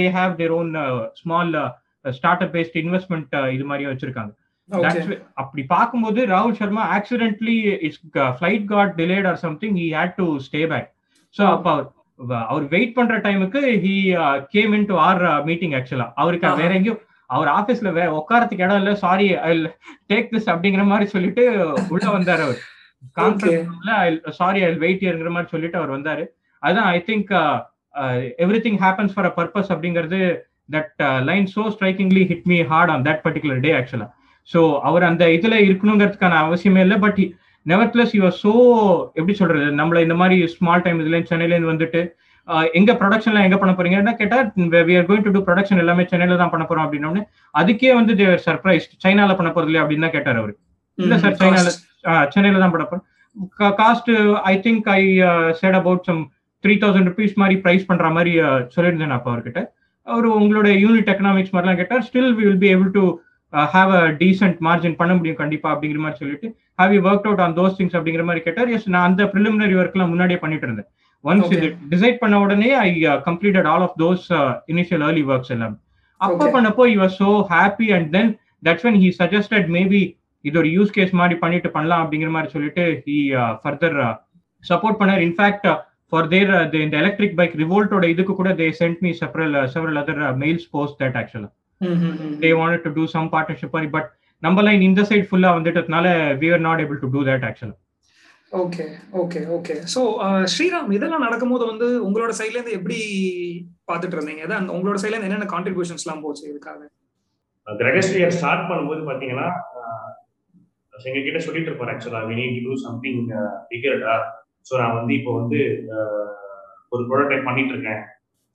[0.00, 0.70] they have their own
[1.22, 1.48] small
[2.04, 4.32] start up based investment இது மாதிரியும் வச்சிருக்காங்க.
[5.42, 7.56] அப்படி பார்க்கும்போது ராகுல் Sharma accidentally
[7.88, 7.98] is
[8.38, 10.88] flight got delayed or something he had to stay back
[11.36, 11.72] so அப்போ
[12.50, 13.94] அவர் wait பண்ற டைமுக்கு he
[14.54, 16.60] came in to our meeting ஆக்சுவலா அவருக்கு.
[16.62, 19.50] வேற எங்கேயும் அவர் ஆபீஸ்ல வே உட்காரத்துக்கு இடம் இல்ல சாரி ஐ
[20.12, 21.44] டேக் திஸ் அப்படிங்கிற மாதிரி சொல்லிட்டு
[21.94, 22.60] உள்ள வந்தாரு அவர்.
[23.18, 23.92] கான்ஃபரன்ஸ்ல
[24.40, 26.24] சாரி ஐ வெயிட் இயர்ங்கிற மாதிரி சொல்லிட்டு அவர் வந்தாரு.
[26.62, 27.30] அதான் I think
[28.66, 30.20] everything happens for a purpose அப்படிங்கிறது
[30.68, 30.92] that
[31.28, 34.08] line so strikingly hit me hard on that particular day ஆக்சுவலா
[34.50, 37.20] ஸோ அவர் அந்த இதுல இருக்கணுங்கிறதுக்கான அவசியமே இல்லை பட்
[37.66, 38.52] நெவர்த்லெஸ் யூஆர் சோ
[39.18, 42.02] எப்படி சொல்றது நம்மள இந்த மாதிரி ஸ்மால் டைம் இதுல சென்னையில இருந்து வந்துட்டு
[42.78, 44.38] எங்க ப்ரொடக்ஷன்ல எங்க பண்ண போறீங்கன்னா கேட்டா
[44.88, 47.22] we are going to do production எல்லாமே சென்னையில தான் பண்ண போறோம் அப்படின்னோடனே
[47.54, 50.52] அதுக்கே வந்து தேவர் சர்ப்ரைஸ் சைனால பண்ண போறது இல்லையா அப்படின்னு தான் கேட்டார் அவரு.
[50.98, 51.70] இல்ல சார் சைனால
[52.34, 53.04] சென்னையில தான் பண்ண போறோம்.
[53.80, 54.10] Cost
[54.50, 55.00] I think I
[55.60, 56.20] said about some
[56.64, 58.34] three thousand rupees மாதிரி ப்ரைஸ் பண்ற மாதிரி
[58.76, 59.62] சொல்லியிருந்தேன் அப்போ அவர்கிட்ட.
[60.06, 63.04] அவர் உங்களோட யூனிட் எக்கனாமிக்ஸ் மாதிரிலாம் கேட்டார் still we will be able to
[63.72, 67.54] have a decent margin பண்ண முடியும் கண்டிப்பா அப்படிங்கிற மாதிரி சொல்லிட்டு have you work out on
[67.58, 70.88] those things அப்படிங்கிற மாதிரி கேட்டார் எஸ் நான் அந்த ப்ரிலிமினரி ஒர்க்லாம் முன்னாடியே பண்ணிட்டு இருந்தேன்
[71.24, 71.52] ஒன்ஸ்.
[71.56, 72.88] இது டிசைட் பண்ண உடனே I
[73.28, 74.24] completed all of those
[74.72, 75.76] initial early works எல்லாம்
[76.20, 76.44] அப்போ.
[76.56, 78.30] பண்ணப்போ you are so happy and then
[78.62, 80.02] that's when he suggested maybe
[80.44, 83.16] இது ஒரு யூஸ் கேஸ் மாதிரி பண்ணிட்டு பண்ணலாம் அப்படிங்கிற மாதிரி சொல்லிட்டு ஹி
[83.62, 83.96] ஃபர்தர்
[84.64, 85.66] சப்போர்ட் பண்ணார் இன்ஃபேக்ட்
[86.12, 90.68] ஃபார் தேர் இந்த எலக்ட்ரிக் பைக் ரிவோல்ட்டோட இதுக்கு கூட they sent me several several other mails
[90.74, 91.50] post that ஆக்சுவலா
[92.42, 94.10] they wanted to do some partnership மாதிரி பட்
[94.42, 96.06] நம்ம லைன் இந்த சைடு ஃபுல்லா வந்துட்டதுனால
[96.40, 97.76] we are not able to do that ஆக்சுவலா
[98.52, 98.84] okay
[99.20, 100.00] okay okay so
[100.52, 102.98] Sriram இதெல்லாம் நடக்கும்போது வந்து உங்களோட சைட்ல இருந்து எப்படி
[103.88, 104.42] பார்த்துட்டு இருந்தீங்க?
[104.46, 106.78] அதான் உங்களோட சைட்ல இருந்து என்னென்ன கான்ட்ரிபியூஷன்ஸ்லாம் போச்சு இதுக்காக?
[107.66, 109.46] கிரகஸ்ரீயர் ஸ்டார்ட் பண்ணும்போது பாத்தீங்கன்னா
[109.80, 110.12] ஆஹ்
[110.94, 113.20] எங்க கிட்ட சொல்லிட்டு இருப்பாரு ஆக்சுவலா we need to something
[113.70, 114.14] figured
[114.66, 115.60] so நான் வந்து இப்போ வந்து
[116.92, 118.02] ஒரு ப்ரோட்டோடைப் பண்ணிட்டு இருக்கேன்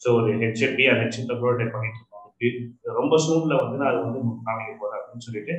[0.01, 2.07] ஸோ ஒரு ஹெட்செட் பிஆர் ஹெட்செட்ல ப்ரோட்டோடைப் பண்ணிட்டு இருக்கேன்
[2.41, 2.59] இது
[2.99, 5.55] ரொம்ப சூன்ல வந்து நான் அது வந்து காமிக்க போறேன் அப்படின்னு சொல்லிட்டு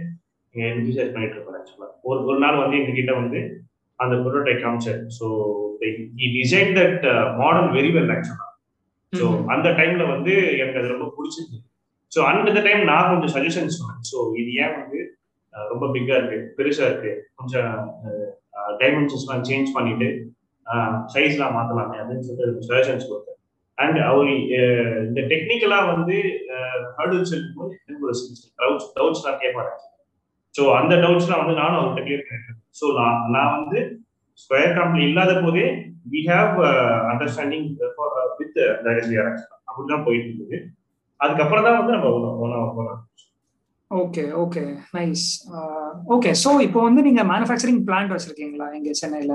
[0.54, 3.40] என்டிசைட் பண்ணிட்டு ஆக்சுவலா ஒரு ஒரு நாள் வந்து எங்க கிட்ட வந்து
[3.98, 5.00] அந்த ப்ரோட்டோடைப் காமிச்சார்.
[5.16, 5.26] So
[6.36, 7.04] design that
[7.40, 8.46] model very well ஆக்சுவலா
[9.12, 11.64] ஸோ அந்த டைம்ல வந்து எனக்கு அது ரொம்ப பிடிச்சிருந்தது
[12.12, 14.02] ஸோ அந்த டைம் நான் கொஞ்சம் சஜஷன்ஸ் சொன்னேன்.
[14.10, 14.98] ஸோ இது ஏன் வந்து
[15.54, 17.12] ரொம்ப பிக்கா இருக்கு பெருசா இருக்கு?
[17.36, 17.70] கொஞ்சம்
[18.80, 20.08] டைமென்ஷன்ஸ்லாம் சேஞ்ச் பண்ணிட்டு
[21.14, 23.38] சைஸ்லாம் மாற்றலாமே அப்படின்னு சொல்லிட்டு சஜஷன்ஸ் கொடுத்தேன்.
[23.78, 24.30] அண்ட் அவர்
[25.06, 26.16] இந்த டெக்னிக்கலாக வந்து
[26.98, 28.16] ஹர்டில்ஸ் இருக்கும்போது எனக்கு ஒரு
[28.60, 29.72] டவுட்ஸ் டவுட்ஸ்லாம் கேட்பாரு
[30.54, 32.58] ஸோ அந்த டவுட்ஸ்லாம் வந்து நானும் அவர்கிட்ட கிளியர் பண்ணிட்டேன்.
[32.78, 33.78] ஸோ நான் நான் வந்து
[34.42, 35.66] ஸ்கொயர் கம்பெனி இல்லாத போதே
[36.12, 36.52] வி ஹாவ்
[37.12, 37.66] அண்டர்ஸ்டாண்டிங்
[38.40, 38.58] வித்
[39.68, 40.58] அப்படிதான் போயிட்டு இருந்தது.
[41.20, 42.10] அதுக்கப்புறம் தான் வந்து நம்ம
[42.44, 43.00] ஒன்றா போனோம்
[43.90, 44.62] okay okay
[44.96, 45.24] nice
[46.14, 49.34] okay so இப்போ வந்து நீங்க மேனுஃபேக்சரிங் பிளான்ட் வச்சிருக்கீங்களா இங்க சென்னையில?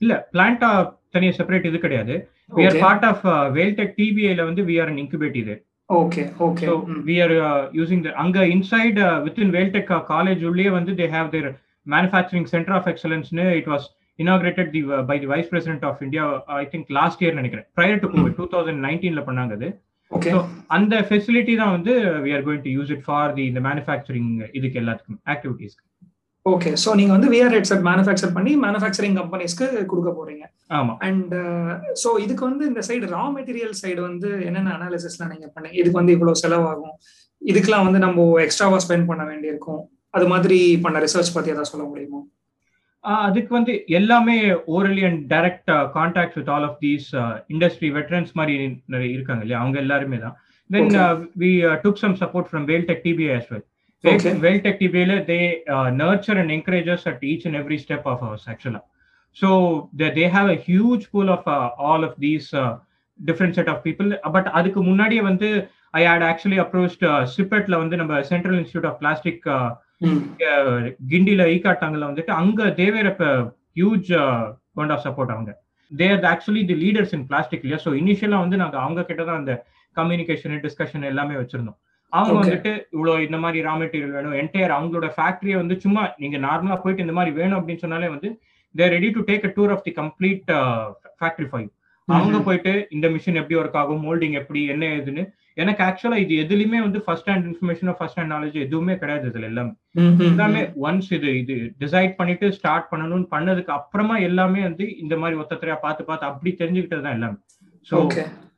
[0.00, 0.70] இல்ல பிளான்டா
[1.16, 2.14] தனியா செப்பரேட் இது கிடையாது
[2.58, 3.24] we are part of
[3.58, 5.56] Veltech டிபிஐல வந்து வி ஆர் அன் இன்குபேட் இது
[5.90, 6.74] okay okay So
[7.08, 11.08] we are uh, using the அங்க inside uh, within Valtech uh, college உள்ளே வந்து they
[11.16, 11.48] have their
[11.86, 13.82] manufacturing center of excellence னு it was
[14.18, 17.66] inaugurated the, uh, by the vice president of India uh, I think last year நினைக்கிறேன்
[17.80, 19.68] prior to COVID 2019 ல பண்ணாங்க அது
[20.28, 20.38] So,
[20.76, 21.92] அந்த facility தான் வந்து
[22.24, 24.28] we are going to use it for the இந்த manufacturing
[24.58, 25.74] இதுக்கு எல்லாத்துக்கும் activities
[26.46, 30.44] ஓகே ஸோ நீங்க வந்து விஆர் ஹெட்செட் மேனுஃபேக்சர் பண்ணி மேனுஃபேக்சரிங் கம்பெனிஸ்க்கு கொடுக்க போறீங்க.
[30.78, 30.94] ஆமா.
[31.08, 31.34] அண்ட்
[32.02, 35.78] ஸோ இதுக்கு வந்து இந்த சைடு ரா மெட்டீரியல் சைடு வந்து என்னென்ன அனாலிசிஸ்லாம் நீங்க பண்ணீங்க?
[35.80, 36.94] இதுக்கு வந்து இவ்வளவு செலவாகும்.
[37.42, 39.82] இதுக்கெல்லாம் வந்து நம்ம எக்ஸ்ட்ராவா ஸ்பெண்ட் பண்ண வேண்டியிருக்கும்.
[40.16, 42.20] அது மாதிரி பண்ண ரிசர்ச் பத்தி ஏதாவது சொல்ல முடியுமா?
[43.24, 44.36] அதுக்கு வந்து எல்லாமே
[44.74, 47.08] orally and direct contact with all of these
[47.54, 48.54] industry veterans மாதிரி
[48.94, 49.62] நிறைய இருக்காங்க இல்லையா?
[49.62, 50.36] அவங்க எல்லாருமே தான்.
[50.70, 50.94] Then.
[51.42, 51.50] We
[51.84, 53.32] took some support from Veltech TBI
[54.04, 54.32] well Okay.
[54.80, 55.38] டிபிஐல they
[56.00, 58.80] nurture and encourages at each and every step of ours ஆக்சுவலா
[59.36, 59.48] so
[60.18, 61.46] they have a huge pool of
[61.90, 62.48] all of these
[63.20, 65.48] different set of people but அதுக்கு முன்னாடியே வந்து
[65.94, 67.04] I had actually approached
[67.36, 69.44] சிப்பெட்ல வந்து நம்ம central institute of plastic
[71.12, 73.10] கிண்டில ஈகாட்டாங்கல வந்துட்டு அங்க they were
[73.78, 74.10] huge
[74.78, 75.50] kind of support அவங்க.
[75.90, 77.80] They're actually the leaders in plastic இல்லையா?
[77.84, 79.52] ஸோ இனிஷியலா வந்து நாங்க அவங்க கிட்ட தான் அந்த
[79.96, 81.78] கம்யூனிகேஷன் டிஸ்கஷன் எல்லாமே வச்சிருந்தோம்.
[82.14, 82.38] அவங்க.
[82.40, 84.36] வந்துட்டு இவ்வளவு இந்த மாதிரி ரா மெட்டீரியல் வேணும்.
[84.40, 88.28] என்டையர் அவங்களோட ஃபேக்டரியை வந்து சும்மா நீங்க நார்மலா போயிட்டு இந்த மாதிரி வேணும் அப்படின்னு சொன்னாலே வந்து
[88.74, 90.50] they're ready to take a tour of the complete
[91.18, 91.70] factory five
[92.08, 95.22] அவங்க போயிட்டு இந்த மிஷின் எப்படி ஒர்க் ஆகும் மோல்டிங் எப்படி என்ன ஏதுன்னு
[95.56, 99.72] எனக்கு ஆக்சுவலா இது எதுலயுமே வந்து first hand information first hand knowledge எதுவுமே கிடையாது இதுல எல்லாமே.
[100.26, 105.78] எல்லாமே ஒன்ஸ் இது இது டிசைட் பண்ணிட்டு ஸ்டார்ட் பண்ணணும்னு பண்ணதுக்கு அப்புறமா எல்லாமே வந்து இந்த மாதிரி ஒத்தத்தரையா
[105.84, 107.38] பார்த்து பார்த்து அப்படி தெரிஞ்சுக்கிட்டது தான் எல்லாமே
[107.86, 107.96] ஸோ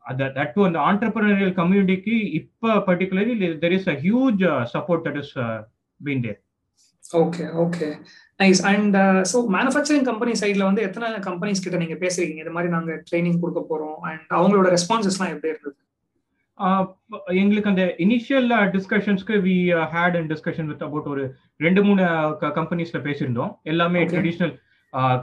[0.06, 4.42] ஓகே தட் டு அந்த ஆண்டர்பிரினரியல் கம்யூனிட்டிக்கு இப்போ particularly there is a huge
[4.74, 5.32] support that is
[6.00, 6.40] been there
[7.22, 7.88] okay okay
[8.40, 8.96] nice and
[9.32, 12.40] so manufacturing company சைடில் வந்து எத்தனை கம்பெனிஸ் கிட்ட நீங்க பேசுறீங்க?
[12.44, 13.98] இது மாதிரி நாங்க ட்ரைனிங் கொடுக்க போறோம்.
[14.08, 15.76] அண்ட் அவங்களோட ரெஸ்பான்சஸ்லாம் எப்படி இருந்தது?
[17.42, 19.56] எங்களுக்கு அந்த initial டிஸ்கஷன்ஸ்க்கு we
[19.94, 21.24] had and discussion with about ஒரு
[21.66, 22.04] ரெண்டு மூணு
[22.58, 23.52] கம்பெனிஸ்ல பேசியிருந்தோம்.
[23.72, 24.54] எல்லாமே traditional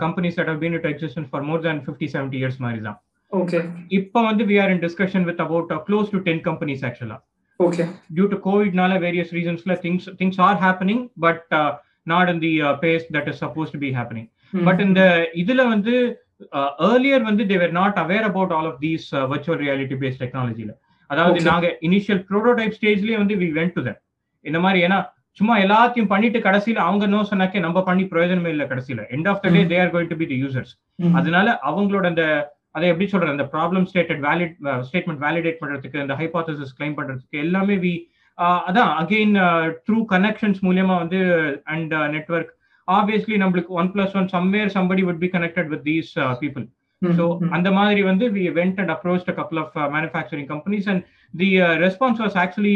[0.04, 3.00] companies that have been it existence for more than fifty seventy years மாதிரி தான்.
[3.34, 3.60] ஓகே
[3.98, 7.18] இப்போ வந்து we are in discussion with about close to ten companies ஆக்சுவலா
[7.60, 7.84] ஓகே
[8.16, 11.44] டியூ டு கோவிட்னால various ரீசன்ஸ்ல things things are happening but
[12.08, 14.30] not in the pace that is suppose to be happening
[14.68, 15.02] but இந்த
[15.44, 15.94] இதுல வந்து
[16.88, 20.72] earlier வந்து they were not aware about all of these virtual reality based டெக்னாலஜில
[21.10, 24.00] அதாவது நாங்க initial prototype ஸ்டேஜ்லயே வந்து we went to them
[24.46, 25.00] இந்த மாதிரி ஏன்னா
[25.38, 29.02] சும்மா எல்லாத்தையும் பண்ணிட்டு கடைசியில அவங்க நோ சொன்னாக்கே நம்ம பண்ணி பிரயோஜனமே இல்லை கடைசியில.
[29.16, 30.74] End of the day they are going to be the users
[31.14, 32.26] அதனால அவங்களோட அந்த
[32.76, 33.36] அதை எப்படி சொல்றது?
[33.36, 34.56] அந்த problem stated valid
[34.88, 37.94] statement validate பண்றதுக்கு அந்த ஹைபாத்தசிஸ் கிளைம் பண்றதுக்கு எல்லாமே வி
[38.68, 39.36] அதான் அகெயின்
[39.86, 41.20] த்ரூ கனெக்ஷன்ஸ் மூலியமா வந்து
[41.74, 42.54] அண்ட் நெட்ஒர்க்
[42.88, 46.10] ஆப்வியஸ்லி நம்மளுக்கு one plus one somewhere somebody would be connected with these
[46.42, 46.66] people
[47.02, 51.50] so அந்த மாதிரி வந்து we went and approach a couple of manufacturing companies and the
[51.84, 52.76] response was actually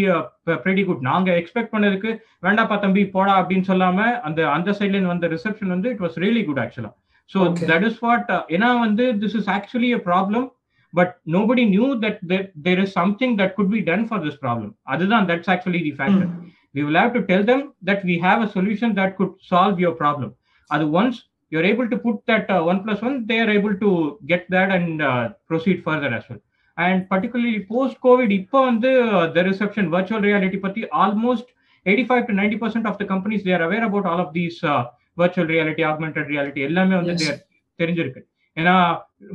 [0.64, 2.12] pretty good நாங்க expect பண்ணதுக்கு
[2.44, 6.44] வேண்டாப்பா தம்பி போடா அப்படின்னு சொல்லாம அந்த அந்த சைட்ல இருந்து வந்த ரிசப்ஷன் வந்து இட் வாஸ் ரியலி
[6.46, 6.92] குட் ஆக்சுவலா
[7.31, 10.47] ஸோ தட் இஸ் வாட் ஏன்னா வந்து this is actually a problem
[10.95, 12.21] but nobody knew that
[12.67, 16.31] there is something that could be done for this problem அதுதான் that's actually the factor
[16.77, 19.99] we will have to tell them that we have a solution that could solve your
[20.03, 20.33] problem
[20.71, 21.21] அது once
[21.53, 24.71] you're able to put that uh, one plus one, they are able to get that
[24.71, 26.39] and uh, proceed further as well.
[26.79, 28.91] And particularly post COVID, இப்போ வந்து
[29.37, 31.47] the reception virtual reality பத்தி almost
[31.87, 34.83] 85 to 90 percent of the companies they are aware about all of these uh,
[35.22, 37.40] virtual reality, augmented reality எல்லாமே வந்து yes.
[37.82, 38.22] தெரிஞ்சிருக்கு
[38.60, 38.76] ஏன்னா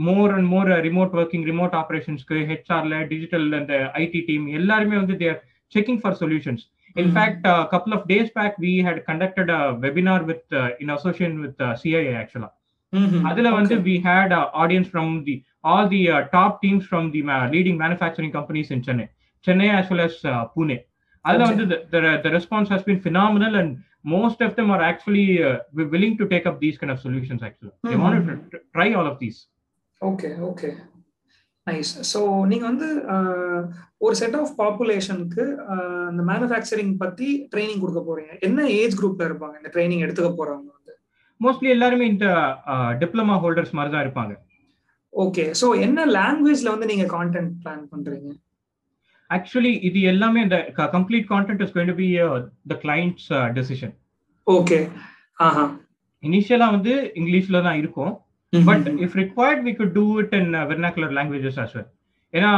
[0.07, 5.40] more and more remote working remote ஆப்ரேஷன்ஸ்க்கு ஹெச்ஆர்ல digital அந்த IT team எல்லாருமே வந்து they're
[5.75, 6.64] checking for solutions
[6.97, 7.14] In mm-hmm.
[7.14, 10.90] fact, a uh, couple of days back, we had conducted a webinar with uh, in
[10.90, 12.49] association with uh, CIA actually.
[12.92, 13.27] Mm-hmm.
[13.27, 13.79] Adila okay.
[13.79, 17.79] we had uh, audience from the all the uh, top teams from the uh, leading
[17.79, 19.09] manufacturing companies in Chennai,
[19.47, 20.01] Chennai as well
[24.05, 27.43] uh, most of them are actually uh, willing to take up these kind of solutions.
[27.43, 27.91] Actually, mm-hmm.
[27.91, 29.41] they wanted to try all of these.
[30.03, 30.35] Okay.
[30.53, 30.75] Okay.
[31.67, 32.87] Nice so நீங்கள் வந்து
[33.99, 35.43] ஒரு set of பாப்புலேஷனுக்கு
[36.11, 40.95] இந்த manufacturing பற்றி training கொடுக்க போறீங்க என்ன age குரூப்ல இருப்பாங்க இந்த ட்ரைனிங் எடுத்துக்க போறவங்க வந்து
[41.41, 42.27] மோஸ்ட்லி எல்லாருமே இந்த
[43.03, 44.35] டிப்ளமா ஹோல்டர்ஸ் மாதிரி தான் இருப்பாங்க
[45.12, 48.33] ஓகே ஸோ என்ன லாங்குவேஜ்ல வந்து நீங்க கான்டென்ட் பிளான் பண்றீங்க
[49.33, 50.59] ஆக்சுவலி இது எல்லாமே இந்த
[50.95, 52.09] complete content is going to be
[52.68, 53.95] the clients decision
[54.47, 54.79] okay
[55.38, 55.64] ஆஹா.
[56.23, 58.12] இனிஷியலா வந்து இங்கிலீஷ்ல தான் இருக்கும்.
[58.53, 61.88] But if required we could do it in vernacular languages as well
[62.35, 62.51] ஏன்னா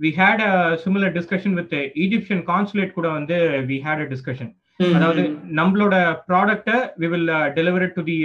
[0.00, 0.52] we had a
[0.84, 4.50] similar discussion with Egyptian consulate கூட வந்து வி ஹேட் அ டிஸ்கஷன்
[4.94, 5.22] அதாவது
[5.58, 5.94] நம்மளோட
[6.28, 8.16] ப்ராடக்ட்டை we will deliver to the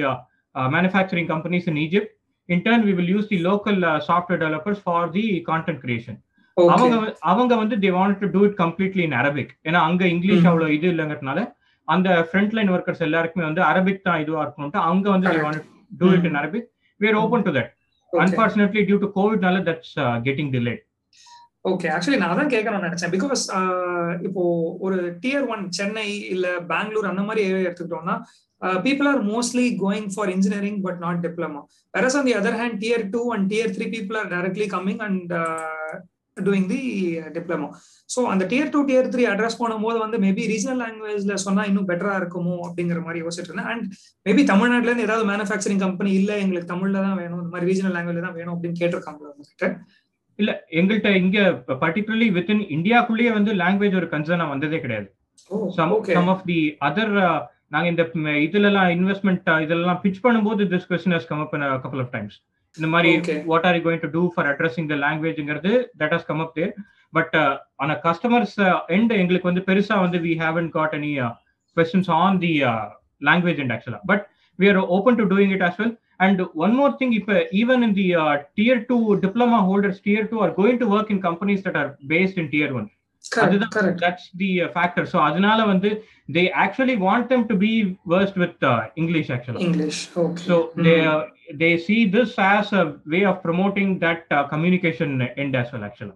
[0.73, 2.13] manufacturing companies in Egypt
[2.49, 6.17] in turn we will use the local software developers for the content creation
[6.57, 10.75] அவங்க அவங்க வந்து they want to do it completely in Arabic ஏன்னா அங்க English அவ்வளவு
[10.77, 11.41] இது இல்லைங்கிறதுனால
[11.87, 15.63] அந்த front line workers எல்லாருக்குமே வந்து அரபிக் தான் இதுவா இருக்கணும்ட்டு அவங்க வந்து they want
[16.01, 16.67] do it in Arabic
[17.01, 17.69] we are open to that.
[18.13, 18.23] Okay.
[18.23, 20.83] Unfortunately, due to COVID, that's uh, getting delayed.
[21.65, 23.11] Okay actually நான் தான் கேட்கணும்னு நினைச்சேன்.
[23.13, 23.41] பிகாஸ்
[24.27, 24.43] இப்போ
[24.85, 28.15] ஒரு டியர் ஒன் சென்னை இல்ல பெங்களூர் அந்த மாதிரி ஏரியா எடுத்துக்கிட்டோம்னா
[28.85, 31.61] people are mostly going for engineering but not diploma
[31.93, 35.33] whereas on the other hand tier two and tier three people are directly coming and
[36.45, 36.79] doing the
[37.35, 37.67] diploma
[38.09, 42.13] so அந்த tier two tier three address பண்ணும்போது வந்து maybe regional லாங்குவேஜ்ல சொன்னா இன்னும் பெட்டரா
[42.21, 43.69] இருக்குமோ அப்படிங்கிற மாதிரி யோசிச்சுட்டு இருந்தேன்.
[43.73, 43.85] அண்ட்
[44.25, 48.25] மேபி தமிழ்நாட்டுல இருந்து ஏதாவது மேனுஃபேக்சரிங் கம்பெனி இல்ல எங்களுக்கு தமிழ்ல தான் வேணும் இந்த மாதிரி ரீஜனல் லாங்குவேஜ்
[48.27, 49.67] தான் வேணும் அப்படின்னு கேட்டிருக்காங்களா உங்ககிட்ட?
[50.39, 51.37] இல்ல எங்கள்கிட்ட இங்க
[51.83, 55.07] பர்டிகுலர்லி வித்தின் இந்தியாக்குள்ளேயே வந்து லாங்குவேஜ் ஒரு கன்சர்னா வந்ததே கிடையாது.
[55.77, 57.13] சம் ஆஃப் தி அதர்
[57.73, 58.03] நாங்க இந்த
[58.45, 62.37] இதுல எல்லாம் இன்வெஸ்ட்மெண்ட் இதெல்லாம் பிச் பண்ணும்போது this question has come up couple of times
[62.77, 63.11] இந்த மாதிரி
[63.49, 66.73] what are you going to do for addressing the லாங்குவேஜ்ங்கிறது that has come up there
[67.13, 67.35] but
[67.79, 68.57] on a customers
[68.89, 71.11] end எங்களுக்கு வந்து பெருசா வந்து we haven't got any
[71.77, 72.51] questions on the
[73.21, 74.25] language and actually but
[74.59, 77.95] we are open to doing it as well and one more thing இப்போ even in
[77.95, 78.05] the
[78.57, 82.39] tier two diploma holders tier two are going to work in companies that are based
[82.43, 82.87] in tier one
[83.42, 85.90] அதுதான் that's the factor so அதனால வந்து
[86.36, 87.72] they actually want them to be
[88.14, 88.64] versed with
[89.02, 90.02] English ஆக்சுவலா English
[90.48, 90.96] so they
[91.60, 96.12] they see this as a way of promoting that uh, communication end as well actually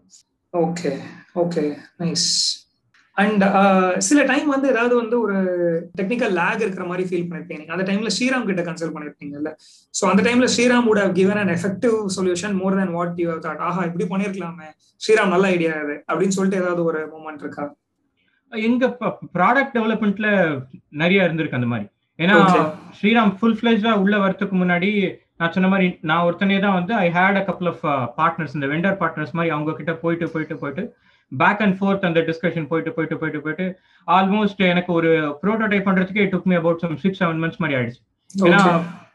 [0.55, 0.95] okay
[1.37, 1.67] okay
[1.99, 2.27] nice
[3.22, 3.44] And
[4.08, 5.38] சில time வந்து ஏதாவது வந்து ஒரு
[6.00, 9.50] technical lakh இருக்கிற மாதிரி feel பண்ணிருப்பீங்க அந்த டைம்ல ஸ்ரீராம் கிட்ட கன்சல்ட் பண்ணிருப்பீங்கல்ல.
[9.94, 13.42] ஸோ அந்த டைம்ல Sriram would have given an effective solution more than what you have
[13.46, 13.62] thought.
[13.70, 14.70] ஆஹா இப்படி பண்ணிருக்கலாமே.
[15.02, 17.66] ஸ்ரீராம் நல்ல ஐடியா இது அப்படின்னு சொல்லிட்டு ஏதாவது ஒரு மூமெண்ட் இருக்கா?
[18.54, 18.86] எங்க
[19.36, 20.30] ப்ராடக்ட் டெவலப்மெண்ட்ல
[21.04, 21.88] நிறைய இருந்திருக்கு அந்த மாதிரி.
[22.20, 22.38] ஏன்னா.
[23.00, 24.90] ஸ்ரீராம் ஃபுல் ஃபிளெஜ்டா உள்ள வரதுக்கு முன்னாடி
[25.42, 27.84] நான் சொன்ன மாதிரி நான் ஒருத்தனே தான் வந்து I had a couple of
[28.20, 30.84] partners இந்த வெண்டர் பார்ட்னர்ஸ் மாதிரி அவங்க கிட்ட போயிட்டு போயிட்டு போயிட்டு
[31.32, 33.66] பேக் அண்ட் ஃபோர்த் அந்த டிஸ்கஷன் போயிட்டு போயிட்டு போயிட்டு போயிட்டு
[34.08, 35.12] ஆல்மோஸ்ட் எனக்கு ஒரு
[35.44, 38.02] ப்ரோட்டோடைப் பண்றதுக்கு took me about some six seven months மாதிரி ஆயிடுச்சு.
[38.48, 38.62] ஏன்னா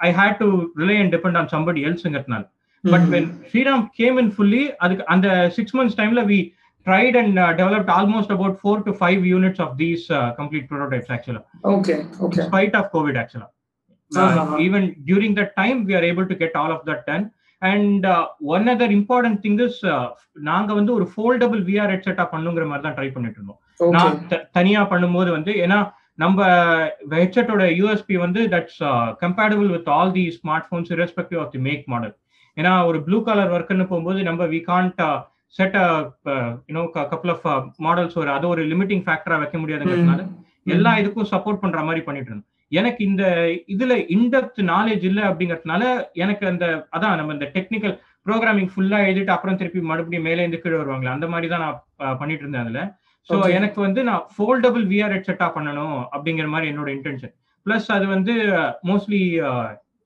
[0.09, 0.48] I had to
[0.83, 2.44] rely and depend on somebody எல்ஸ்ங்கிறதுனால
[2.85, 6.38] but when Sriram came in fully அதுக்கு அந்த சிக்ஸ் மந்த்ஸ் டைம்ல we
[6.87, 10.05] tried and developed almost about four to five units of these
[10.40, 11.42] complete prototypes actually
[11.76, 13.48] okay okay spite of COVID, actually.
[14.11, 14.59] Uh, Uh-huh.
[14.64, 16.81] even during that time, we are able to get all of
[17.62, 20.07] one other important thing is, uh,
[20.49, 23.61] நாங்க வந்து ஒரு foldable VR ஹெட்செட்டா பண்ணுங்கிற மாதிரி தான் try பண்ணிட்டு இருந்தோம்.
[23.97, 24.19] நான்
[24.59, 25.79] தனியா பண்ணும்போது வந்து ஏன்னா
[26.19, 26.40] நம்ம
[27.14, 28.79] ஹெட்செட்டோட யூஎஸ்பி வந்து that's
[29.25, 32.14] compatible with all the smart phones respective of the make model
[32.57, 35.01] ஏன்னா ஒரு ப்ளூ கலர் ஒர்க்குன்னு போகும்போது நம்ம we can't
[35.55, 35.77] set
[36.71, 37.47] you know couple of
[37.87, 40.23] models ஒரு அது ஒரு லிமிட்டிங் ஃபேக்டரா வைக்க முடியாதுங்கிறதுனால
[40.66, 42.51] எல்லா இதுக்கும் சப்போர்ட் பண்ற மாதிரி பண்ணிட்டு இருந்தோம்.
[42.72, 43.24] எனக்கு இந்த
[43.74, 45.83] இதுல இன்டெப்த் நாலேஜ் இல்ல அப்படிங்கறதுனால
[46.24, 46.64] எனக்கு அந்த
[46.96, 47.94] அதான் நம்ம இந்த டெக்னிக்கல்
[48.26, 51.81] ப்ரோக்ராமிங் ஃபுல்லா எழுதிட்டு அப்புறம் திருப்பி மறுபடியும் மேலே இருந்து கீழே வருவாங்களே அந்த மாதிரி தான் நான்
[52.20, 52.81] பண்ணிட்டு இருந்தேன் அதுல.
[53.29, 53.52] So Okay.
[53.59, 57.33] எனக்கு வந்து நான் ஃபோல்டபிள் விஆர் ஹெட்செட்டா பண்ணணும் அப்படிங்கிற மாதிரி என்னோட இன்டென்ஷன்
[57.66, 58.35] பிளஸ் அது வந்து
[58.90, 59.20] mostly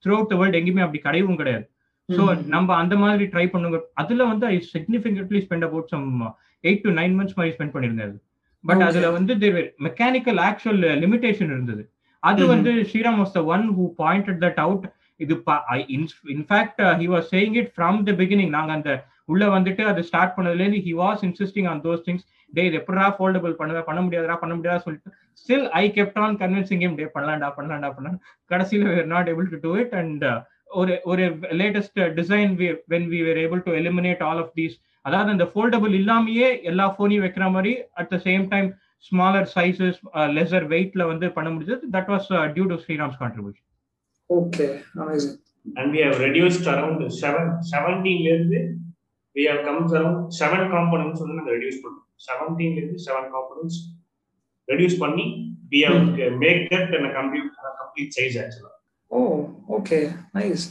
[0.04, 1.64] throughout the world எங்கேயுமே அப்படி கிடையவும் கிடையாது.
[2.08, 2.22] ஸோ
[2.54, 3.78] நம்ம அந்த மாதிரி ட்ரை பண்ணுங்க.
[4.02, 6.06] அதுல வந்து I significantly spend about some
[6.64, 8.14] eight to nine months மாதிரி ஸ்பெண்ட் பண்ணியிருந்தேன்
[8.64, 8.84] பட்.
[8.88, 9.34] அதுல வந்து
[9.88, 11.84] மெக்கானிக்கல் ஆக்சுவல் லிமிடேஷன் இருந்தது.
[12.22, 12.42] அது.
[12.52, 14.84] வந்து Sriram was the one who pointed that out
[15.20, 15.34] இது
[16.34, 18.90] in fact he was saying it from the beginning நாங்க அந்த
[19.28, 23.52] உள்ள வந்துட்டு அது ஸ்டார்ட் பண்ணதுலேருந்து he was insisting on those things டே இது எப்படா ஃபோல்டபிள்
[23.58, 25.10] பண்ணுவேன் பண்ண முடியாதா பண்ண முடியாதா சொல்லிட்டு.
[25.40, 28.18] Still I kept on convincing him டே பண்ணலாம்டா பண்ணலாம்டா பண்ணலாம்
[28.50, 30.24] கடைசியில் we are not able to do it and
[30.80, 31.22] ஒரு ஒரு
[31.60, 32.50] latest design
[32.92, 37.24] when we were able to eliminate all of these அதாவது அந்த ஃபோல்டபிள் இல்லாமயே எல்லா ஃபோனையும்
[37.26, 38.68] வைக்கிற மாதிரி at the same time
[39.04, 40.00] smaller sizes
[40.36, 43.66] lesser வெயிட்ல வந்து பண்ண முடிஞ்சது that was due to Sriram's contribution
[44.30, 44.66] okay
[45.04, 45.38] amazing
[45.76, 48.60] and we have reduced around seven, 17 ல இருந்து
[49.36, 53.76] we have come around seven components வந்து நாங்க reduce பண்ணோம் 17 ல இருந்து seven components
[54.68, 55.26] reduce பண்ணி
[55.72, 55.98] we have
[56.44, 58.72] make that in a complete, a complete size actually
[59.10, 59.20] oh
[59.76, 59.98] okay
[60.36, 60.64] nice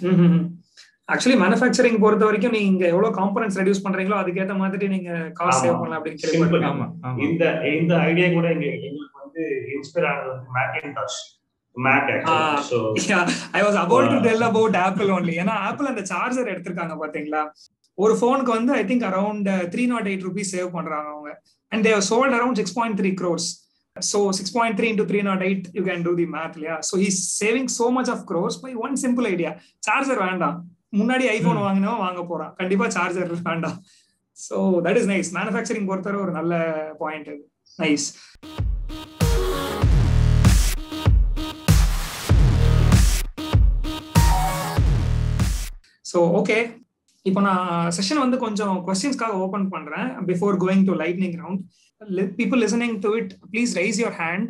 [1.14, 5.78] actually manufacturing பொறுத்த வரைக்கும் நீங்க எவ்வளவு காம்பனன்ட்ஸ் ரெடியூஸ் பண்றீங்களோ அதுக்கேத்த மாதிரி நீங்க காஸ்ட் சேவ்.
[5.80, 6.22] பண்ணலாம் அப்படின்னு.
[6.24, 7.22] கேள்விப்பட்டிருக்கேன்.
[7.28, 7.44] இந்த
[7.80, 9.44] இந்த ஐடியா கூட எங்க எங்களுக்கு வந்து
[9.76, 11.20] இன்ஸ்பயர் ஆனது வந்து Macintosh
[11.76, 12.10] Mac.
[12.36, 13.20] Actually so
[13.58, 17.42] I was about to tell about Apple only ஏன்னா ஆப்பிள் அந்த சார்ஜர் எடுத்திருக்காங்க பாத்தீங்களா?
[17.98, 21.32] ஒரு ஃபோனுக்கு வந்து I think around three nought eight rupees save பண்றாங்க அவங்க.
[21.72, 23.48] And they sold around six point three crores
[23.96, 26.76] so six point three into three nought eight you can do the math இல்லையா?
[26.90, 29.52] So he's saving so much of crores by one simple idea
[29.88, 30.58] charger வேண்டாம்.
[30.98, 31.58] முன்னாடி iPhone.
[31.66, 32.54] வாங்கினவன் வாங்க போறான்.
[32.60, 33.76] கண்டிப்பா charger வேண்டாம்.
[34.38, 36.54] So that is nice manufacturing பொறுத்தவரை ஒரு நல்ல
[37.02, 37.44] பாயிண்ட் இது
[37.82, 38.08] நைஸ்
[46.12, 46.58] ஸோ ஓகே
[47.26, 50.08] இப்போ நான் செஷன் வந்து கொஞ்சம் கொஸ்டின்ஸ்க்காக ஓப்பன் பண்றேன்.
[50.30, 51.62] Before going to lightning round
[52.40, 54.50] people listening to it please raise your hand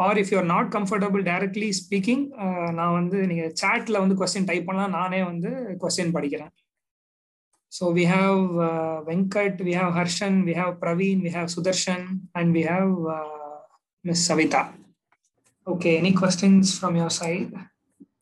[0.00, 2.24] or if you're not comfortable directly speaking
[2.78, 5.50] நான் வந்து நீங்க சாட்ல வந்து கொஸ்டின் டைப் பண்ணலாம் நானே வந்து
[5.82, 6.52] கொஸ்டின் படிக்கிறேன்.
[7.72, 8.40] So we have
[9.08, 12.92] Venkat we have Harshan we have Praveen we have Sudharshan and we have
[14.04, 14.62] miss Savita
[15.66, 17.52] okay any questions from your side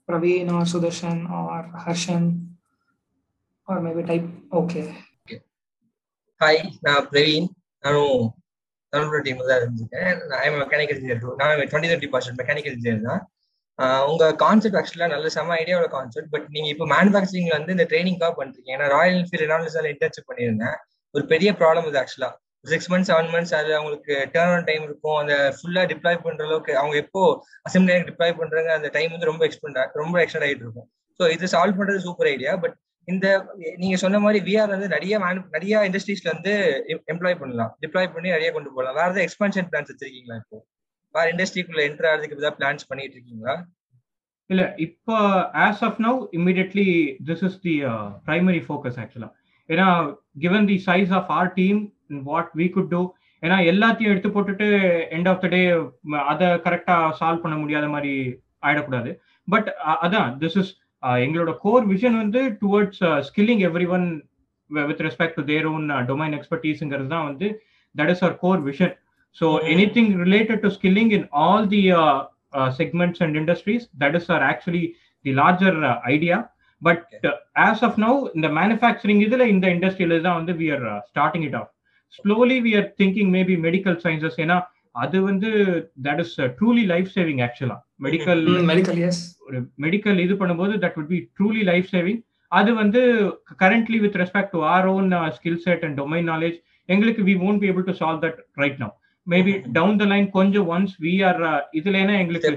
[0.08, 2.26] Praveen or Sudharshan or Harshan
[3.68, 4.28] or maybe type
[4.60, 4.82] okay
[6.40, 7.48] hi நான் பிரவீன்
[7.84, 8.26] நானும்
[8.92, 13.22] தமிழ் டீம்ல தான் இருந்திருக்கேன் நான் mechanical engineer நான் twenty thirty percent mechanical engineer தான்.
[14.10, 18.68] உங்க concept ஆக்சுவலா நல்ல செம ஐடியாவோட கான்செப்ட் பட் நீங்க இப்போ மேனுஃபேக்சரிங்ல வந்து இந்த ட்ரைனிங்காக பண்றீங்க.
[18.76, 20.78] ஏன்னா ராயல் என்ஃபீல்ட் ரெனால்ட்ஸ்ல இன்டர்ன்ஷிப் பண்ணியிருந்தேன்.
[21.14, 22.30] ஒரு பெரிய ப்ராப்ளம் இது ஆக்சுவலா
[22.70, 25.18] சிக்ஸ் மந்த்ஸ் செவன் மந்த்ஸ் அது அவங்களுக்கு டேர்ன் ஆன் டைம் இருக்கும்.
[25.20, 27.22] அந்த ஃபுல்லா டிப்ளாய் பண்ற அளவுக்கு அவங்க எப்போ
[27.68, 30.88] அசம்பிளி டிப்ளாய் பண்றாங்க அந்த டைம் வந்து ரொம்ப எக்ஸ்பெண்ட் ரொம்ப எக்ஸ்டெண்ட் ஆகிட்டு இருக்கும்.
[31.20, 32.76] ஸோ இது சால்வ் பண்றது சூப்பர் ஐடியா பட்
[33.08, 33.26] இந்த
[33.82, 35.18] நீங்க சொன்ன மாதிரி விஆர் வந்து நிறைய
[35.54, 36.52] நிறைய இண்டஸ்ட்ரீஸ்ல வந்து
[37.12, 37.72] எம்ப்ளாய் பண்ணலாம்.
[37.82, 40.58] டிப்ளாய் பண்ணி நிறைய கொண்டு போகலாம் வேற ஏதாவது எக்ஸ்பான்ஷன் பிளான்ஸ் வச்சிருக்கீங்களா இப்போ?
[41.14, 43.54] வேற இண்டஸ்ட்ரிக்குள்ள என்டர் ஆகிறதுக்கு ஏதாவது பிளான்ஸ் பண்ணிட்டு இருக்கீங்களா?
[44.50, 45.14] இல்ல இப்போ
[45.66, 46.88] as of now immediately
[47.28, 47.74] this is the
[48.28, 49.30] primary focus actually
[49.68, 49.86] ஏன்னா
[50.44, 51.80] given the size of our team
[52.28, 53.00] what we could do
[53.42, 54.68] ஏன்னா எல்லாத்தையும் எடுத்து போட்டுட்டு
[55.16, 55.60] எண்ட் ஆஃப் த டே
[56.32, 58.12] அதை கரெக்டா சால்வ் பண்ண முடியாத மாதிரி
[58.66, 59.10] ஆயிடக்கூடாது.
[59.48, 59.68] பட்
[60.04, 60.72] அதான் திஸ் இஸ்
[61.24, 63.62] எங்களோட கோர் விஷன் வந்து towards skilling
[63.96, 64.06] everyone
[64.70, 67.48] with respect to their own domain எக்ஸ்பர்டீஸ்ங்கிறது தான் வந்து
[67.94, 68.94] that is our core vision
[69.36, 69.48] so
[69.96, 71.82] anything related to skilling in all the
[72.52, 73.88] uh, segments and industries.
[73.94, 76.50] That is our actually the larger uh, idea.
[76.82, 80.84] But uh, as of now, in the manufacturing, இதுல இந்த இண்டஸ்ட்ரியில தான் வந்து we are
[80.86, 81.68] uh, starting it off.
[82.18, 84.58] Slowly we are thinking maybe medical sciences ஏன்னா
[85.04, 85.50] அது வந்து
[86.06, 87.76] that is truly life saving actually
[88.06, 89.00] medical medical
[89.48, 92.20] ஒரு medical இது பண்ணும்போது that would be truly life saving
[92.52, 93.00] அது வந்து
[93.62, 97.68] currently with respect to our own skill set and domain knowledge எங்களுக்கு we won't be
[97.72, 98.90] able to solve that right now.
[99.26, 101.40] Maybe down the line கொஞ்சம் once we are
[101.78, 102.50] இதுலனா எங்களுக்கு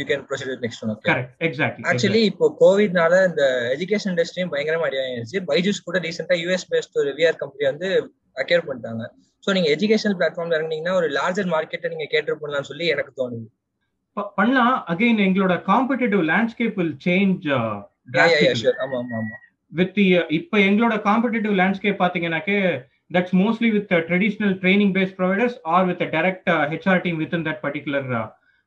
[0.00, 1.06] you can proceed with next one okay.
[1.10, 3.44] Correct exactly actually இப்போ கோவிட்னால இந்த
[3.74, 5.40] education இண்டஸ்ட்ரியும் பயங்கரமா அடி வாங்கிருச்சு.
[5.50, 7.90] பைஜூஸ் கூட ரீசெண்டா யூஎஸ் பேஸ்ட் ஒரு விஆர் கம்பெனி வந்து
[8.42, 9.04] அக்யூர் பண்ணிட்டாங்க.
[9.46, 13.46] சோ நீங்க எஜுகேஷன் பிளாட்ஃபார்ம்ல இறங்குனீங்கன்னா ஒரு லார்ஜர் மார்க்கெட்டை நீங்க கேட்டர் பண்ணலாம்னு சொல்லி எனக்கு தோணுது.
[14.36, 14.76] பண்ணலாம்.
[14.88, 17.46] அகைன் எங்களோட காம்படிட்டிவ் லேண்ட்ஸ்கேப் வில் சேஞ்ச்.
[18.84, 19.36] ஆமா ஆமா ஆமா.
[19.72, 20.04] வித் தி
[20.38, 22.58] இப்போ எங்களோட competitive landscape பாத்தீங்கன்னாக்கே
[23.10, 28.08] that's mostly with traditional training based providers or with direct HR team with that particular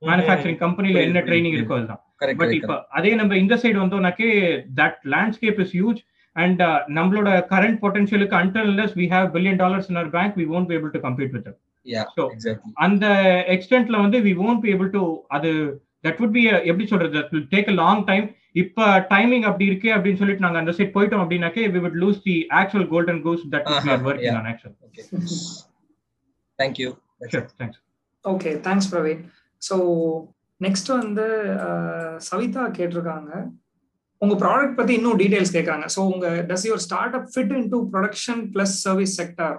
[0.02, 1.56] manufacturing கம்பெனில என்ன ட்ரைனிங்.
[1.58, 2.02] இருக்கோ அதுதான்.
[2.40, 4.30] பட் இப்ப அதே நம்ம இந்த side வந்தோம்னாக்கே
[4.80, 6.00] that landscape is huge
[6.36, 6.62] and
[6.98, 10.92] நம்மளோட current பொட்டன்ஷியலுக்கு until we have billion dollars in our bank we won't be able
[10.96, 11.58] to compete with them.
[11.86, 13.06] Yeah So, exactly அந்த
[13.56, 15.04] எக்ஸ்டென்ட்ல வந்து we won't be able to
[15.38, 15.52] அது
[16.04, 18.28] that would be a, எப்படி சொல்றது that will take a long time.
[18.62, 22.38] இப்ப timing அப்படி இருக்கு அப்படின்னு சொல்லிட்டு நாங்க அந்த சைட் போயிட்டோம் அப்படின்னாக்கே we would lose the
[22.62, 24.40] actual golden goose that we are Uh-huh, working yeah.
[24.40, 24.76] on actually.
[24.88, 25.04] Okay
[26.60, 26.90] thank you
[27.34, 27.46] sure.
[27.60, 27.78] thanks.
[28.26, 29.22] Okay thanks Praveen
[29.62, 29.76] so
[30.62, 31.26] next வந்து
[32.30, 33.32] சவிதா கேட்டிருக்காங்க.
[34.22, 36.84] உங்க ப்ராடக்ட் பத்தி இன்னும் டீடைல்ஸ் கேட்கறாங்க ஸோ உங்க does your
[37.20, 39.58] startup fit into production plus service sector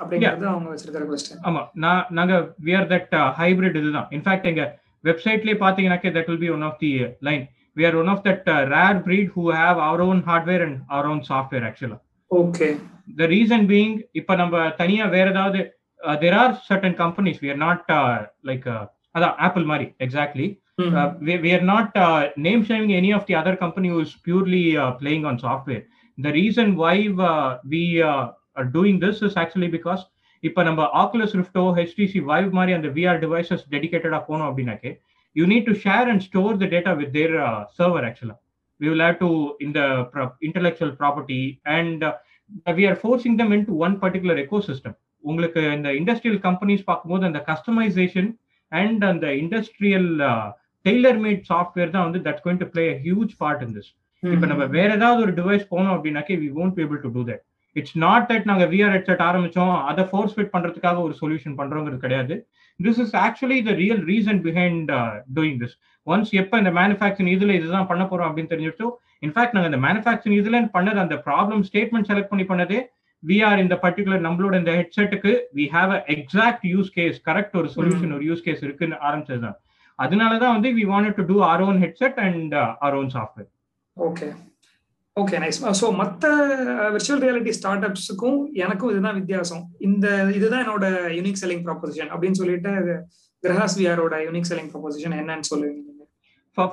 [0.00, 4.64] அப்படிங்கிறது அவங்க வச்சிருக்கிற கொஸ்டின் ஆமா நான் நாங்க we are that uh, hybrid இதுதான் இன்ஃபேக்ட் எங்க
[5.04, 7.44] வெப்சைட்லயே பாத்தீங்கன்னாக்கே be one of the uh, line
[7.76, 11.06] we are one of that uh, rare breed who have our own hardware and our
[11.06, 11.98] own software actually
[12.30, 12.68] okay
[13.20, 15.60] the reason being இப்ப நம்ம தனியா வேற ஏதாவது
[16.00, 18.84] uh, there are certain companies we are not uh, like uh,
[19.14, 19.86] அதான் Apple மாதிரி
[20.78, 24.00] exactly uh, we, we are not uh, name shaming any of the other company who
[24.00, 25.84] is purely uh, playing on software.
[26.18, 30.04] The reason why uh, we uh, are doing this is actually because
[30.42, 34.90] இப்ப நம்ம Oculus ரிஃப்டோ HTC வைவ் மாதிரி அந்த VR devices டெடிகேட்டடா போனோம் அப்படின்னாக்கே
[35.36, 37.32] you need to share and store the data with their
[37.78, 38.36] server actually
[38.80, 39.30] we will have to
[39.66, 39.80] இந்த
[40.48, 41.40] intellectual property
[41.76, 42.04] and
[42.78, 48.30] we are forcing them into one particular ecosystem உங்களுக்கு இந்த industrial companies பார்க்கும்போது அந்த customisation
[48.72, 50.12] and அந்த industrial
[50.86, 53.90] tailor made software தான் வந்து that's going to play huge part in this
[54.22, 57.40] இப்ப நம்ம வேற ஏதாவது ஒரு டிவைஸ் போனோம் அப்படின்னாக்கே we won't be able to do that.
[57.76, 62.34] It's not that நாங்க விஆர் ஹெட்செட் ஆரம்பிச்சோம் அதை ஃபோர்ஸ் ஃபிட் பண்றதுக்காக ஒரு சொல்யூஷன் பண்றோங்கிறது கிடையாது.
[62.80, 64.90] This is actually the real reason behind
[65.36, 65.74] doing this
[66.06, 68.88] once எப்ப இந்த மேனுஃபேக்சரிங் இதுல இதுதான் பண்ண போறோம் அப்படின்னு தெரிஞ்சிட்டோ
[69.26, 72.80] இன்ஃபேக்ட் நாங்க இந்த மேனுஃபேக்சரிங் இதுல பண்ணது அந்த ப்ராப்ளம் ஸ்டேட்மெண்ட் செலக்ட் பண்ணி பண்ணதே
[73.22, 77.70] வி ஆர் இந்த பர்டிகுலர் நம்மளோட இந்த ஹெட்செட்டுக்கு we have a exact use case correct ஒரு
[77.76, 79.56] சொல்யூஷன் ஒரு யூஸ் கேஸ் இருக்குன்னு ஆரம்பிச்சதுதான்.
[79.98, 83.48] அதனாலதான் வந்து we wanted to do our own headset and our own software
[83.96, 84.28] okay
[85.16, 86.30] okay nice so மற்ற
[86.90, 89.62] விர்ச்சுவல் ரியாலிட்டி ஸ்டார்ட் அப்ஸுக்கும் எனக்கும் இதுதான் வித்தியாசம்.
[89.80, 90.86] இந்த இதுதான் என்னோட
[91.18, 92.72] யூனிக் செல்லிங் ப்ராப்போசிஷன் அப்படின்னு சொல்லிட்டு
[93.42, 95.92] கிரஹாஸ் விஆரோட யூனிக் செல்லிங் ப்ராப்போசிஷன் என்னன்னு சொல்லுவீங்க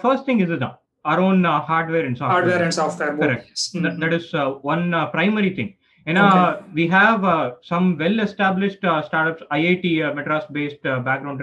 [0.02, 0.78] ஃபர்ஸ்ட் திங் இதுதான்.
[1.06, 2.34] Our own uh, hardware and software.
[2.34, 3.48] Hardware and software Correct.
[3.84, 4.44] that, that is uh,
[4.74, 5.72] one uh, primary thing.
[6.08, 9.84] and uh, we have uh, some startups iit
[11.04, 11.42] background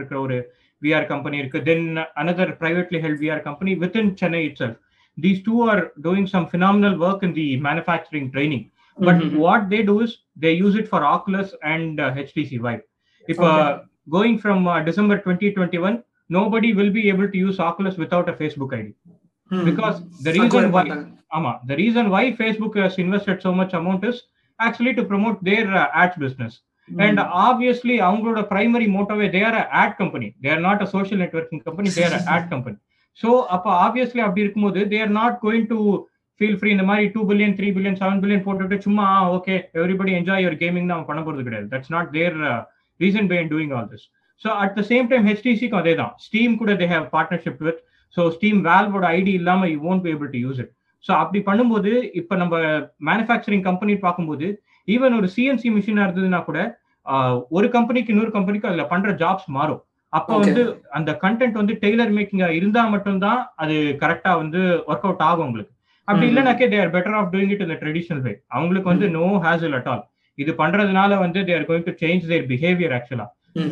[0.82, 4.76] VR company, then another privately held VR company within Chennai itself.
[5.16, 8.70] These two are doing some phenomenal work in the manufacturing training.
[8.98, 9.38] But mm-hmm.
[9.38, 12.82] what they do is they use it for Oculus and uh, HTC Vive.
[13.28, 13.60] If uh, okay.
[13.60, 13.78] uh,
[14.08, 18.74] going from uh, December 2021, nobody will be able to use Oculus without a Facebook
[18.74, 18.94] ID.
[19.50, 19.64] Mm-hmm.
[19.64, 24.22] Because the reason why, ama, the reason why Facebook has invested so much amount is
[24.60, 26.60] actually to promote their uh, ads business.
[26.98, 28.40] And obviously, அவங்களோட
[29.72, 30.34] ad company.
[30.40, 31.90] They are not a social networking company.
[31.90, 32.78] They are a ad company.
[33.18, 35.78] So, அப்ப obviously அப்படி இருக்கும்போது they are not going to
[36.40, 40.42] feel free இந்த மாதிரி two billion three billion seven billion போட்டுட்டு சும்மா okay everybody enjoy
[40.44, 42.36] your gaming தான் பண்ண போறது கிடையாது that's not their
[43.00, 44.06] reason by doing all this
[44.44, 47.80] so at the same time ஹெச்டிசிக்கும் அதே தான் ஸ்டீம் கூட they have partnership with
[48.16, 50.70] so Steam வேல்வோட ID இல்லாம you won't be able to use it
[51.04, 52.54] so அப்படி பண்ணும்போது இப்போ நம்ம
[53.10, 54.46] மேனுஃபேக்சரிங் கம்பெனி பார்க்கும்போது
[54.88, 56.58] even ஒரு சிஎன்சி மிஷினா இருந்ததுன்னா கூட
[57.50, 59.80] ஒரு கம்பெனிக்கு இன்னொரு கம்பெனிக்கு அதுல பண்ற ஜாப்ஸ் மாறும்.
[60.12, 60.32] அப்போ.
[60.44, 60.62] வந்து
[60.98, 64.60] அந்த கண்டென்ட் வந்து டெய்லர் மேக்கிங்கா இருந்தா மட்டும்தான் அது கரெக்டா வந்து
[64.90, 65.72] ஒர்க் அவுட் ஆகும் உங்களுக்கு.
[66.08, 66.26] அப்படி.
[66.30, 69.90] இல்லைனாக்கே they are better off doing it இந்த ட்ரெடிஷனல் வே அவங்களுக்கு வந்து நோ ஹேசல் அட்
[69.92, 70.02] ஆல்
[70.38, 73.26] இது பண்றதுனால வந்து they are going to change their behaviour actually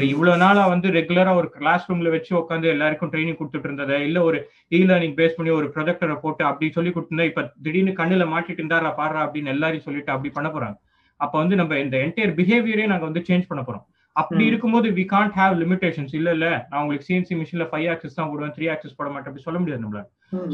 [0.08, 4.38] இவ்வளவு நாளா வந்து ரெகுலரா ஒரு கிளாஸ் ரூம்ல வச்சு உட்காந்து எல்லாருக்கும் ட்ரைனிங் கொடுத்துட்டு இருந்ததை இல்ல ஒரு
[4.72, 8.90] இ லேர்னிங் பேஸ் பண்ணி ஒரு ப்ரொஜெக்டரை போட்டு அப்படி சொல்லி கொடுத்திருந்தா இப்ப திடீர்னு கண்ணுல மாட்டிட்டு இருந்தாரா
[8.98, 10.76] பாடுறா அப்படின்னு எல்லாரையும் சொல்லிட்டு அப்படி பண்ண போறாங்க.
[11.24, 13.86] அப்ப வந்து நம்ம இந்த என்டையர் பிஹேவியரே நாங்க வந்து சேஞ்ச் பண்ண போறோம்.
[14.16, 14.44] அப்படி.
[14.50, 16.46] இருக்கும்போது வி காண்ட் ஹேவ் லிமிடேஷன்ஸ் இல்ல இல்ல.
[16.68, 19.82] நான் உங்களுக்கு சிஎன்சி மிஷின்ல ஃபைவ் ஆக்சஸ் தான் போடுவேன் த்ரீ ஆக்சஸ் போட மாட்டேன் அப்படி சொல்ல முடியாது
[19.84, 20.06] நம்மளால.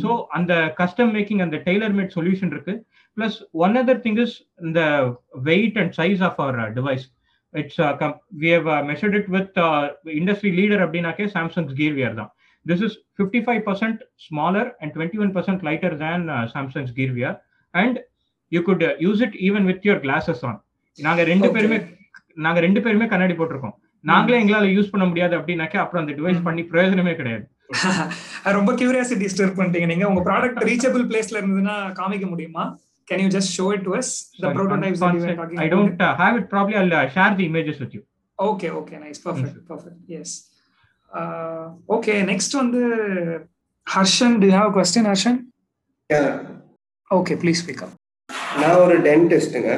[0.03, 0.09] ஸோ
[0.39, 2.75] அந்த கஸ்டம் மேக்கிங் அந்த டெய்லர் மேட் சொல்யூஷன் இருக்கு.
[3.17, 4.37] Plus one other thing is
[4.67, 4.81] இந்த
[5.51, 7.05] weight and size of our device
[7.55, 7.81] it's
[8.43, 9.59] we have measured it with
[10.21, 12.31] industry leader அப்படின்னாக்கே Samsung's gear wear தான்.
[12.67, 17.37] This is fifty five percent smaller and twenty one percent lighter than Samsung's gear wear
[17.75, 17.99] and
[18.57, 20.59] you could use it even with your glasses on
[20.99, 21.79] நாங்க ரெண்டு பேருமே
[22.47, 23.77] நாங்க ரெண்டு பேருமே கண்ணாடி போட்டிருக்கோம்
[24.11, 27.45] நாங்களே எங்களால யூஸ் பண்ண முடியாது அப்படின்னாக்கா அப்புறம் அந்த டிவைஸ் பண்ணி பிரயோஜனமே கிடையாது
[28.59, 32.65] ரொம்ப கியூரியாசிட்டி ஸ்டர் பண்ணிட்டீங்க நீங்க உங்க ப்ராடக்ட் ரீச்சபிள் பிளேஸ்ல இருந்ததுன்னா காமிக்க முடியுமா
[33.09, 34.31] Can you just show it to us?
[34.33, 36.49] The Sorry, prototypes that you were talking I don't uh, have it.
[36.49, 38.03] Probably I'll uh, share the images with you.
[38.39, 39.19] Okay, okay, nice.
[39.19, 39.97] Perfect, perfect.
[40.07, 40.51] Yes.
[41.13, 42.87] Uh, okay, next on the
[43.87, 45.47] Harshan, do you have a question, Harshan?
[46.11, 46.43] Yeah.
[47.11, 47.91] Okay, please speak up.
[48.61, 49.73] நான் ஒரு டென்டிஸ்ட்டுங்க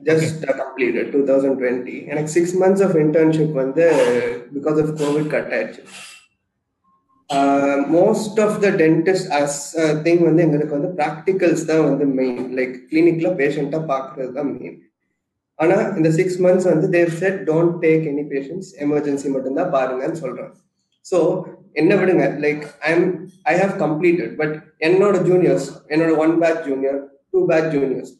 [0.00, 3.84] just complete two thousand twenty எனக்கு six months of internship வந்து
[4.56, 5.82] because of Covid cut ஆயிடுச்சு.
[7.92, 9.58] Most of the dentist as
[10.06, 14.76] thing வந்து எங்களுக்கு வந்து practicals தான் வந்து மெயின் லைக் கிளினிக்ல பேஷண்ட்டாக பார்க்கறது தான் மெயின்
[15.58, 20.52] ஆனால் இந்த சிக்ஸ் மந்த்ஸ் வந்து they've said don't take any patients emergency மட்டும்தான் பாருங்கன்னு சொல்கிறேன்
[21.06, 21.18] ஸோ
[21.74, 22.24] என்ன விடுங்க?
[22.44, 23.06] Like I am
[23.46, 27.00] I have completed but என்னோட ஜூனியர்ஸ் என்னோட one batch junior
[27.32, 28.12] two batch juniors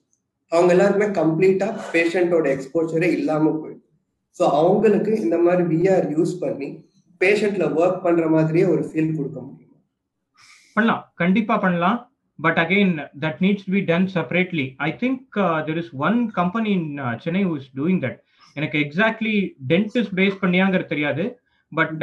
[0.53, 3.89] அவங்க எல்லாருமே கம்ப்ளீட்டா பேஷண்டோட எக்ஸ்போஷரே இல்லாம போயிடும்
[4.37, 6.69] ஸோ அவங்களுக்கு இந்த மாதிரி விஆர் யூஸ் பண்ணி
[7.21, 9.69] பேஷண்ட்ல ஒர்க் பண்ற மாதிரியே ஒரு ஃபீல் கொடுக்க முடியும்?
[10.77, 11.03] பண்ணலாம்.
[11.15, 11.99] கண்டிப்பா பண்ணலாம்.
[12.39, 12.93] But again
[13.23, 15.37] that needs to be done separately I think
[15.67, 16.89] there is one company in
[17.25, 18.19] Chennai who's doing that
[18.57, 19.35] எனக்கு எக்ஸாக்ட்லி
[19.73, 21.25] டென்டிஸ்ட் பேஸ் பண்ணியாங்கிறது தெரியாது.
[21.73, 21.95] But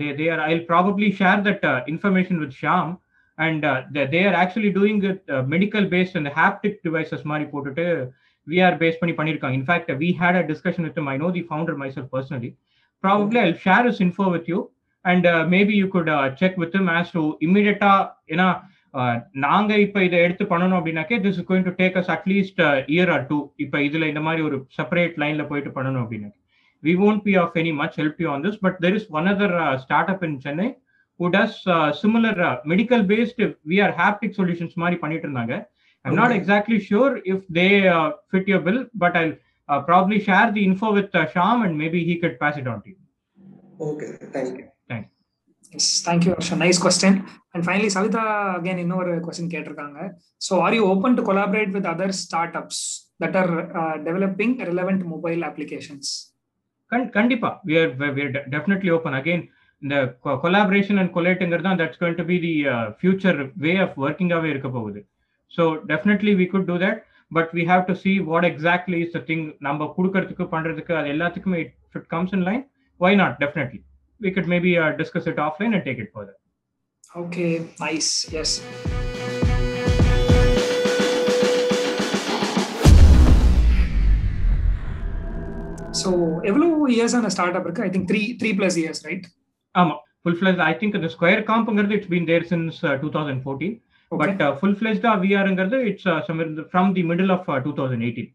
[0.00, 2.92] they they are I probably share that information with Sham
[3.38, 3.64] and
[4.12, 5.22] they are actually doing with
[5.54, 7.86] medical based அந்த haptic devices மாதிரி போட்டுட்டு
[8.46, 12.10] VR base பண்ணி பண்ணியிருக்காங்க in fact we had a discussion with I know the founder myself
[12.12, 12.50] personally
[13.04, 14.58] probably I share is info with you
[15.04, 17.92] and maybe you could check with maze to இமீடியட்டா
[18.28, 18.48] ஏன்னா
[19.44, 22.60] நாங்க இப்ப இதை எடுத்து பண்ணணும் அப்படின்னாக்கே this is going to take us at least
[22.94, 26.30] year or two இப்ப இதுல இந்த மாதிரி ஒரு செப்பரேட் லைன்ல போயிட்டு பண்ணணும் அப்படின்னா
[26.82, 29.52] we won't be of any much help you on this but there is one other
[29.82, 30.66] start up in Chennai
[31.21, 33.39] who does uh, similar uh, medical based
[33.71, 35.55] vr haptic solutions மாதிரி பண்ணிட்டு இருந்தாங்க
[36.05, 36.39] i'm not Okay.
[36.41, 39.35] exactly sure if they uh, fit your bill but i'll
[39.67, 42.79] uh, probably share the info with uh, sham and maybe he could pass it on
[42.85, 42.99] to you
[43.89, 44.65] okay thank you
[45.73, 46.59] Yes, thank you, Harshan.
[46.65, 47.13] Nice question.
[47.53, 48.21] And finally, Savita,
[48.59, 49.99] again, இன்னொரு question கேட்டிருக்காங்க.
[50.37, 52.77] So, are you open to collaborate with other startups
[53.19, 53.51] that are
[53.81, 56.05] uh, developing relevant mobile applications?
[56.91, 59.41] Con- கண்டிப்பா we are we are de- definitely open again
[59.82, 59.96] இந்த
[60.42, 62.52] collaboration and கொலேட்டுங்கிறது தான் that's going to be the
[62.98, 65.00] future way of ஒர்க்கிங்காகவே இருக்க போகுது.
[65.52, 67.00] So definitely we could do that
[67.32, 71.60] but we have to see what exactly is the thing நம்ம கொடுக்கறதுக்கு பண்ணுறதுக்கு அது எல்லாத்துக்குமே
[71.64, 72.62] it it comes in line
[73.00, 73.80] why not definitely
[74.20, 76.38] we could maybe discuss it offline and take it further
[77.22, 77.46] okay
[77.84, 78.12] nice
[78.42, 78.56] yes
[86.00, 86.10] so
[86.50, 87.84] எவ்வளவு years ஆன start up இருக்கு?
[87.86, 89.26] I think three three plus years right
[89.74, 89.94] ஆமா.
[90.20, 93.74] Full fledged I think இந்த square காம்ப்ங்கிறது it's been there since two thousand fourteen
[94.12, 96.08] but full ஃபிளஜ்டா விஆர்ங்கிறது it's
[96.70, 98.30] from the middle of two thousand eighteen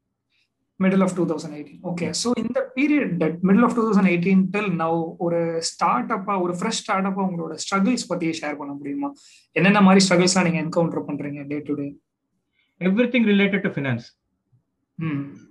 [0.79, 3.13] middle of two thousand eighteen okay so இந்த period
[3.47, 7.55] middle of two thousand eighteen till now ஒரு start அப்பா ஒரு fresh start அப்பா உங்களோட
[7.63, 9.09] struggles பத்தி share பண்ண முடியுமா?
[9.55, 11.87] என்னென்ன மாதிரி ஸ்ட்ரகிள்ஸ்லாம் நீங்க என்கவுண்டர் பண்றீங்க day to day
[12.81, 14.07] everything related to finance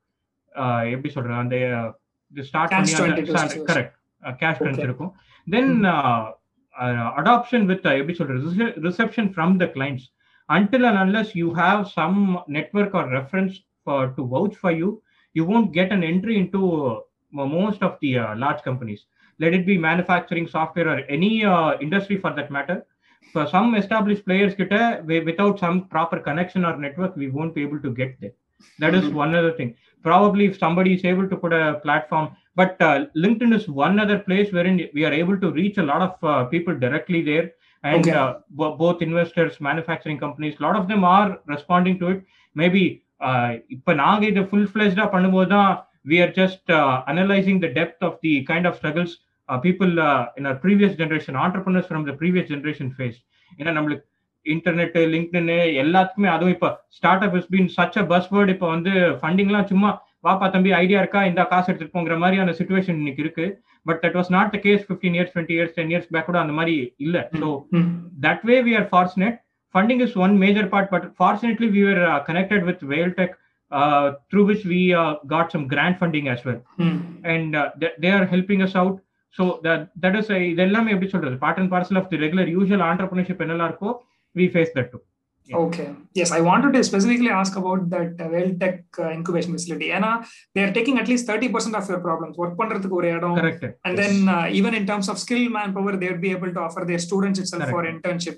[0.56, 1.92] uh, எப்படி சொல்றது அந்த uh,
[2.32, 3.66] the start Catch பண்ணி அந்த 22 situation.
[3.70, 3.92] correct
[4.26, 4.82] uh, cash crunch Okay.
[4.82, 5.12] இருக்கும்
[5.46, 6.22] then uh,
[6.74, 10.06] uh, adoption with uh, எப்படி சொல்றது rece- reception from the clients
[10.57, 15.01] until and unless you have some network or reference for to vouch for you
[15.33, 16.99] you won't get an entry into uh,
[17.45, 19.05] most of the uh, large companies.
[19.39, 22.85] Let it be manufacturing software or any uh, industry for that matter.
[23.31, 27.91] For some established players without some proper connection or network we won't be able to
[27.91, 28.33] get there.
[28.79, 29.75] That is one other thing.
[30.03, 34.19] Probably if somebody is able to put a platform but uh, linkedin is one other
[34.19, 37.51] place wherein we are able to reach a lot of uh, people directly there
[37.83, 38.13] and Okay.
[38.13, 42.19] uh, bo- both investors manufacturing companies a lot of them are responding to it
[42.55, 42.83] maybe
[43.21, 45.71] uh, இப்ப நாங்க இதை full ஃபிளெஜ்டா பண்ணும்போது தான்
[46.05, 49.11] we are just uh, analyzing the depth of the kind of struggles
[49.49, 53.21] uh, people uh, in our previous generation entrepreneurs from the previous generation faced
[53.51, 54.05] ஏன்னா நம்மளுக்கு
[54.45, 58.93] internet LinkedIn எல்லாத்துக்குமே அதுவும் இப்போ start up is been such a buzz word இப்போ வந்து
[59.19, 59.91] ஃபண்டிங்லாம் சும்மா
[60.23, 63.45] வாப்பா தம்பி ஐடியா இருக்கா இந்த காசு எடுத்துட்டு போங்கிற மாதிரியான சுச்சுவேஷன் இன்னைக்கு இருக்கு
[63.85, 66.55] but that was not the case fifteen years twenty years ten years back கூட அந்த
[66.59, 67.49] மாதிரி இல்ல so
[68.27, 69.37] that way we are fortunate
[69.75, 73.31] funding is one major part, but fortunately we were uh, connected with WhaleTech,
[73.71, 76.97] uh, through which we uh, got some grant funding as well, Hmm.
[77.25, 78.97] and uh, th- they are helping us out.
[79.35, 82.83] So that that is a இதெல்லாமே எப்படி சொல்றது part and parcel of the regular usual
[82.89, 83.91] entrepreneurship என்னெல்லாம் இருக்கோ
[84.35, 84.91] we face that
[85.48, 85.56] too.
[85.56, 85.88] Okay.
[86.20, 89.88] Yes, I wanted to specifically ask about that uh, WellTech uh, incubation facility.
[89.98, 90.10] ஏன்னா
[90.54, 92.34] they are taking at least 30% of your problems.
[92.42, 93.64] Work பண்றதுக்கு ஒரு இடம் Correct.
[93.86, 96.84] and then uh, even in terms of skill manpower they would be able to offer
[96.90, 97.76] their students itself Correct.
[97.76, 98.36] for internship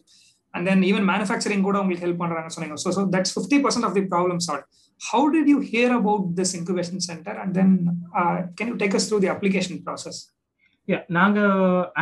[0.55, 4.05] and then even manufacturing கூட உங்களுக்கு help பண்றாங்க சொன்னீங்க so so that's 50% of the
[4.15, 4.67] problem solved
[5.11, 7.69] how did you hear about this incubation center and then
[8.21, 10.19] uh, can you take us through the application process
[10.93, 11.41] Yeah, நாங்க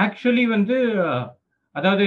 [0.03, 0.77] actually வந்து
[1.07, 1.23] uh,
[1.76, 2.06] அதாவது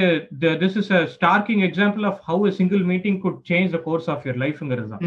[0.60, 4.20] this is a striking example of how a single meeting could change the course of
[4.26, 5.02] your லைஃப்ங்கிறது தான்.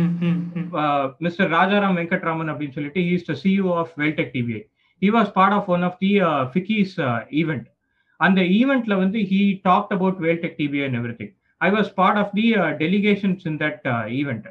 [1.25, 4.61] Mister Rajaram Venkatraman அப்படின்னு சொல்லிட்டு he is the CEO of Veltech TBI
[5.01, 6.11] he was part of one of the
[6.53, 6.95] FICCI's
[7.41, 7.67] event
[8.19, 12.33] அந்த ஈவெண்ட்ல வந்து he talked about Veltech TBI and every thing I was part of
[12.35, 12.45] the
[12.83, 13.85] delegations in that
[14.19, 14.47] event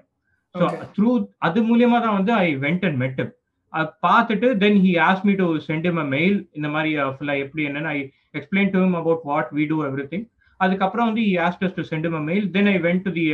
[0.54, 0.66] so.
[0.94, 1.10] Through
[1.46, 3.20] அது மூலியமா தான் வந்து I went and met
[4.06, 7.92] பார்த்துட்டு then he as me to send him a mail இந்த மாதிரி ஃபுல்லாக எப்படி என்னன்னு
[7.96, 8.00] I
[8.40, 10.26] explain to him about what we do every thing
[10.60, 13.26] அதுக்கப்புறம் வந்து asked us to send him a mail then I went to the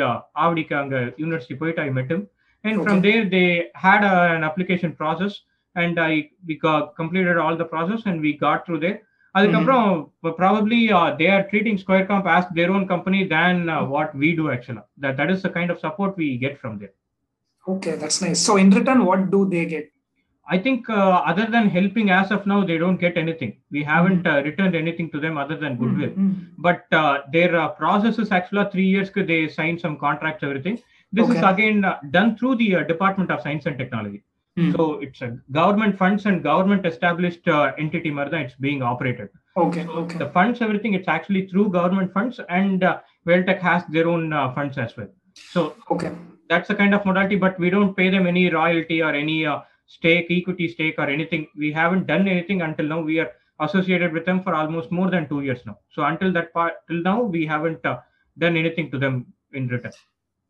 [0.45, 2.23] ஆவடிக்கு அங்கே university போயிட்டு I மெட் him
[2.65, 3.01] and from Okay.
[3.07, 5.33] there they had a, an application process
[5.77, 6.13] and i
[6.47, 8.99] we got, completed all the process and we got through there
[9.35, 9.87] அதுக்கப்புறம்
[10.41, 14.29] probably uh, they are treating square comp as their own company than uh, what we
[14.41, 16.95] do actually that that is the kind of support we get from there
[17.67, 19.87] okay that's nice so in return what do they get
[20.49, 23.57] i think uh, other than helping as of now they don't get anything.
[23.71, 26.11] We haven't uh, returned anything to them other than goodwill.
[26.11, 26.45] Hmm, hmm.
[26.59, 30.79] but uh, their uh, process is actually three years ago they signed some contracts everything.
[31.13, 34.23] This is again uh, done through the uh, department of science and technology.
[34.57, 34.71] Hmm.
[34.71, 39.31] so it's a government funds and government established uh, entity martha it's being operated.
[39.57, 40.19] Okay okay.
[40.19, 44.55] The funds everything it's actually through government funds and uh, Welltech has their own uh,
[44.55, 45.09] funds as well.
[45.35, 46.13] So okay.
[46.49, 49.61] that's the kind of modality but we don't pay them any royalty or any uh,
[49.96, 54.26] stake equity stake or anything we haven't done anything until now we are associated with
[54.30, 57.44] them for almost more than two years now so until that part till now we
[57.54, 57.98] haven't uh,
[58.38, 59.18] done anything to them
[59.60, 59.98] in return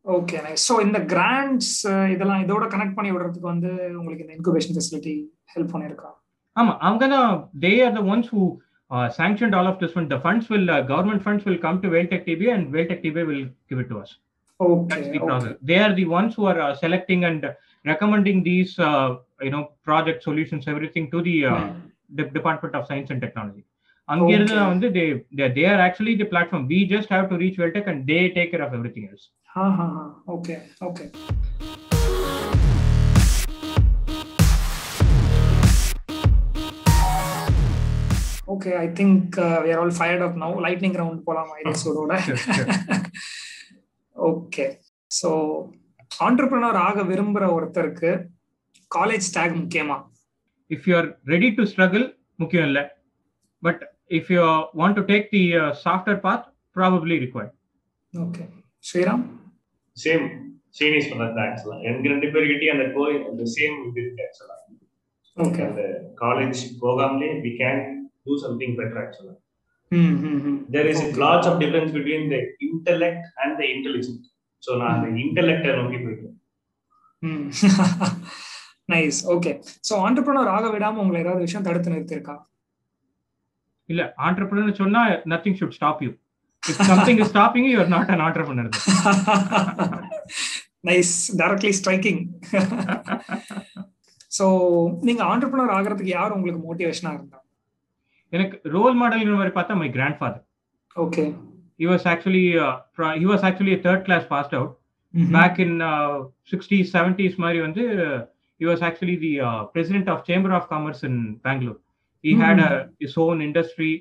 [0.04, 1.72] okay nice so இந்த grants
[2.12, 5.14] இதெல்லாம் இதோட connect பண்ணி விடுறதுக்கு வந்து உங்களுக்கு இந்த incubation facility
[5.54, 6.10] help பண்ணிருக்கா
[6.56, 7.32] ஆமா அவங்க தான்
[7.64, 8.42] they are the ones who
[8.90, 11.88] uh, sanctioned all of this one the funds will uh, government funds will come to
[11.94, 14.12] Welltech TV and Welltech TV will give it to us
[14.60, 17.42] okay that's the process they are the ones who are uh, selecting and
[17.84, 19.08] recommending these uh,
[19.39, 21.63] you know project solutions everything to the uh,
[22.09, 23.63] the department of science and technology
[24.09, 24.59] அங்க இருந்து Okay.
[24.59, 25.05] தான் வந்து they
[25.37, 28.51] they they are actually the platform we just have to reach Welltech and they take
[28.51, 30.03] care of everything else ஹா ஹா ஹா
[30.35, 30.55] okay
[30.87, 31.05] okay
[38.53, 41.51] okay I think we are all fired up now lightning round போலாம்
[41.83, 42.67] sure.
[44.15, 44.65] Okay
[45.11, 45.29] so
[46.11, 48.11] entrepreneur ஆக விரும்புற ஒருத்தருக்கு
[48.91, 49.97] college tag முக்கியமா?
[50.71, 52.05] If you are ready to struggle
[52.35, 52.79] முக்கியம் இல்ல.
[53.63, 53.79] But
[54.11, 54.41] if you
[54.73, 56.43] want to take the uh, softer path
[56.75, 57.53] probably required.
[58.13, 58.43] Okay
[58.83, 59.23] Sriram
[59.97, 60.25] same
[60.77, 64.55] genius பண்ணது ஆக்சுவலா எனக்கு ரெண்டு பேர்கிட்டயும் அந்த கோயில் அந்த சேம் இது இருக்கு ஆக்சுவலா
[65.37, 65.81] ஓகே அந்த
[66.21, 67.81] college போகாமலே we can
[68.25, 69.33] do something better ஆக்சுவலா
[69.91, 74.25] ம் ம் ம் there is lots of difference between the intellect and the intelligent
[74.63, 76.35] so நான் அந்த இன்டெலெக்டை நோக்கி போயிட்டேன்.
[78.89, 79.51] நைஸ் ஓகே
[79.87, 82.35] ஸோ ஆண்டர்பிரினர் ஆக விடாம உங்களை ஏதாவது விஷயம் தடுத்து நிறுத்திருக்கா
[83.89, 85.01] இல்ல entrepreneur சொன்னா
[85.33, 86.11] nothing should stop you
[86.63, 88.69] if something is stopping you you're not an entrepreneur.
[90.89, 92.21] Nice directly striking
[94.31, 94.45] so
[95.07, 97.39] நீங்க ஆண்டர்பிரினர் ஆகிறதுக்கு யார் உங்களுக்கு மோட்டிவேஷனா இருந்தா
[98.33, 100.41] எனக்கு ரோல் மாடல் மாதிரி பார்த்தா my grandfather
[100.95, 101.25] okay
[101.79, 102.73] he was actually uh,
[103.21, 104.71] he was actually a third class passed out
[105.37, 106.15] back in uh,
[106.53, 108.19] 60s 70s மாதிரி வந்து uh,
[108.60, 111.14] he was actually the uh, president of chamber of commerce in
[111.46, 111.80] bangalore
[112.24, 113.92] he had a, his own industry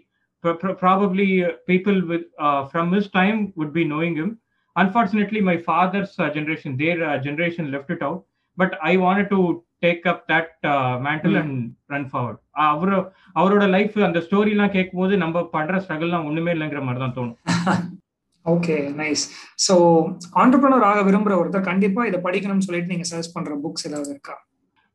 [0.43, 4.29] Pro- pro- probably uh, people with uh, from his time would be knowing him
[4.75, 8.19] unfortunately my father's uh, generation their uh, generation left it out
[8.57, 9.39] but i wanted to
[9.85, 11.41] take up that uh, mantle Hmm.
[11.43, 11.53] and
[11.93, 12.37] run forward
[12.67, 12.95] அவரு
[13.39, 17.37] அவரோட life அந்த ஸ்டோரிலாம் கேட்கும்போது நம்ம படுற ஸ்ட்ரகிள்லாம் ஒண்ணுமே இல்லைங்கிற மாதிரி தான் தோணும்
[18.46, 19.22] ஓகே நைஸ்
[19.66, 19.74] ஸோ
[20.42, 24.34] ஆண்டர்பிரினர் ஆக விரும்புற ஒருத்தர் கண்டிப்பா இதை படிக்கணும்னு சொல்லிட்டு நீங்க சர்ச் பண்ற புக்ஸ் ஏதாவது இருக்கா?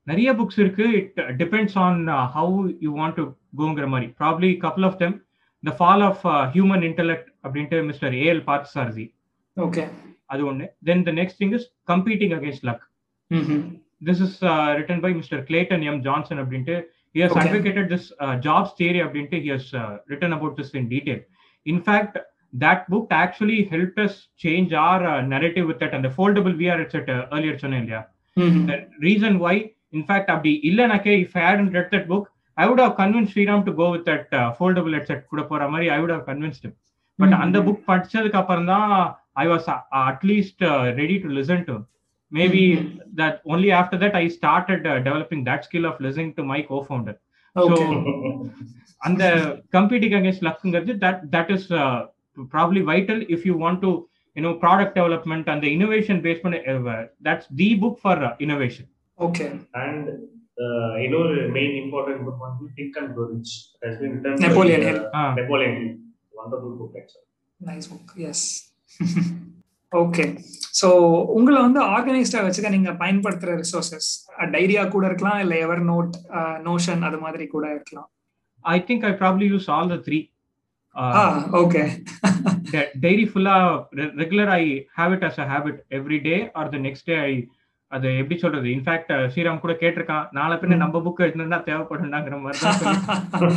[0.08, 0.86] நிறைய புக்ஸ் இருக்கு.
[1.00, 2.00] It depends on
[2.36, 3.26] how you want to
[3.58, 4.08] கோங்கிற மாதிரி.
[4.22, 5.16] Probably couple of them
[5.64, 6.22] the fall of
[6.56, 9.08] human intellect அப்படின்ட்டு மிஸ்டர் ஏஎல் பார்த்தசாரதி
[9.58, 9.84] ஓகே
[10.30, 12.84] அது ஒன்று then the next thing is competing against luck
[14.08, 14.38] this is
[14.80, 16.78] written by mister Clayton M Johnson அப்படின்ட்டு
[17.16, 17.44] he has Okay.
[17.44, 21.20] advocated this uh, jobs theory அப்படின்ட்டு he has uh, written about this in detail.
[21.66, 22.14] In fact
[22.55, 26.77] that book actually helped us change our uh, narrative with that and the foldable vr
[26.83, 28.03] headset uh, earlier சொன்னேன் இல்லையா
[28.71, 28.79] the
[29.09, 29.55] reason why
[29.93, 32.25] in fact அப்படி இல்லைனாக்கே if i hadn't read that book
[32.59, 35.89] i would have convinced Sriram to go with that uh, foldable headset கூட போற மாதிரி
[35.97, 36.75] i would have convinced him
[37.19, 38.93] but அந்த book படிச்சதுக்கு அப்புறம் தான்
[39.43, 39.67] I was
[40.05, 40.63] at least
[41.01, 41.75] ready to listen to
[42.33, 42.63] maybe
[43.21, 47.19] that only after that I started developing that skill of listening to my co founder
[47.57, 47.85] okay
[49.01, 49.23] அந்த
[49.77, 51.69] competing against லக்குங்கிறது that that is
[52.54, 53.92] Probably vital if you want to
[54.36, 56.60] you know product development அந்த innovation base பண்ணி
[57.28, 59.48] that's the book for innovation okay
[59.84, 60.10] and
[61.04, 64.88] இன்னொரு main important book வந்து think and grow rich has been written by, Napoleon uh,
[64.88, 65.00] Hill.
[65.36, 65.92] Napoleon Hill.
[66.34, 67.26] Wonderful book actually.
[67.62, 68.44] Nice book yes
[69.92, 70.24] okay
[70.80, 70.88] so
[71.38, 74.10] உங்களை வந்து ஆர்கனைஸ்டா வச்சுக்க நீங்க பயன்படுத்துற resources
[74.54, 76.14] டைரியா கூட இருக்கலாம் இல்ல எவர் நோட்
[76.64, 78.10] நோஷன் அது மாதிரி கூட இருக்கலாம்?
[78.66, 80.20] I think I probably use all the three
[81.60, 81.82] okay
[83.02, 83.56] diary ஃபுல்லா
[84.18, 84.64] regular I
[84.98, 87.34] have it as a habit every day or the next day I
[87.92, 88.68] அது எப்படி சொல்றது?
[88.70, 93.56] இன்ஃபேக்ட் ஸ்ரீராம் கூட கேட்டிருக்கான் நாளை பின்ன நம்ம புக் எழுதுனா தேவைப்படும்டாங்கிற மாதிரி தான்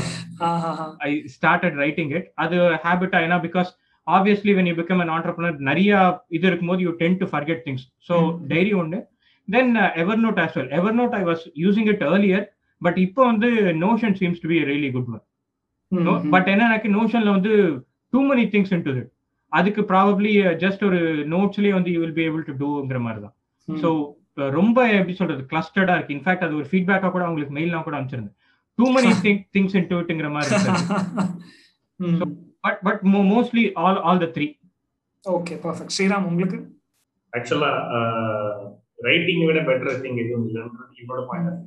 [1.00, 3.70] ஐ ஸ்டார்டட் ரைட்டிங் இட் அது ஹேபிட் ஏன்னா because
[4.06, 5.90] obviously when you become an entrepreneur நிறைய
[6.30, 8.16] இது இருக்கும்போது you tend to forget things so
[8.48, 9.00] diary ஒன்று
[9.48, 9.70] then
[10.24, 12.46] Evernote as well Evernote I was using it earlier
[12.82, 13.50] but இப்போ வந்து
[13.84, 15.22] Notion seems to be really good one
[16.34, 17.52] but என்னன்னாக்க நோஷன்ல வந்து
[18.12, 18.92] too many things in to
[19.52, 20.30] அதுக்கு probably
[20.62, 21.00] just ஒரு
[21.34, 23.34] நோட்ஸ்லயே வந்து you will be able to டூங்கிற மாதிரி தான்
[23.68, 23.88] ஸோ
[24.58, 26.14] ரொம்ப எப்படி சொல்றது கிளஸ்டர்டா இருக்கு.
[26.16, 28.36] இன்ஃபேக்ட் அது ஒரு ஃபீட்பேக்கா கூட உங்களுக்கு மெயிலாம் கூட அனுப்பிச்சிருந்தேன்.
[28.78, 29.10] டூ many
[29.54, 30.50] திங்ஸ் இன் டுங்கிற மாதிரி
[32.64, 34.46] but but mostly all all the three
[35.24, 36.58] okay perfect Sriram உங்களுக்கு?
[37.32, 37.70] ஆக்சுவலா
[39.04, 41.60] ரைட்டிங் விட பெட்டர் திங் எதுவும் இல்லைன்றது என்னோட point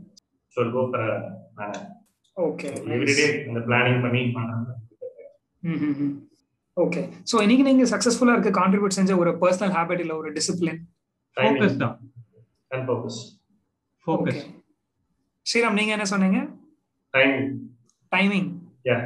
[0.58, 1.14] so go for
[2.38, 4.74] okay everyday அந்த பிளானிங் பண்ணி பண்றது.
[6.78, 10.82] ஓகே ஸோ இன்னைக்கு நீங்க சக்சஸ்ஃபுல்லா இருக்க கான்ட்ரிபியூட் செஞ்ச ஒரு பர்சனல் ஹேபிட் இல்ல ஒரு டிசிப்ளின்
[11.38, 11.96] ஃபோக்கஸ் தான்.
[12.72, 13.20] அண்ட் ஃபோக்கஸ்
[14.08, 14.42] ஃபோக்கஸ்
[15.46, 16.40] ஸ்ரீராம் நீங்க என்ன சொன்னீங்க?
[17.14, 17.48] டைமிங்
[18.12, 18.50] டைமிங்
[18.90, 18.98] யா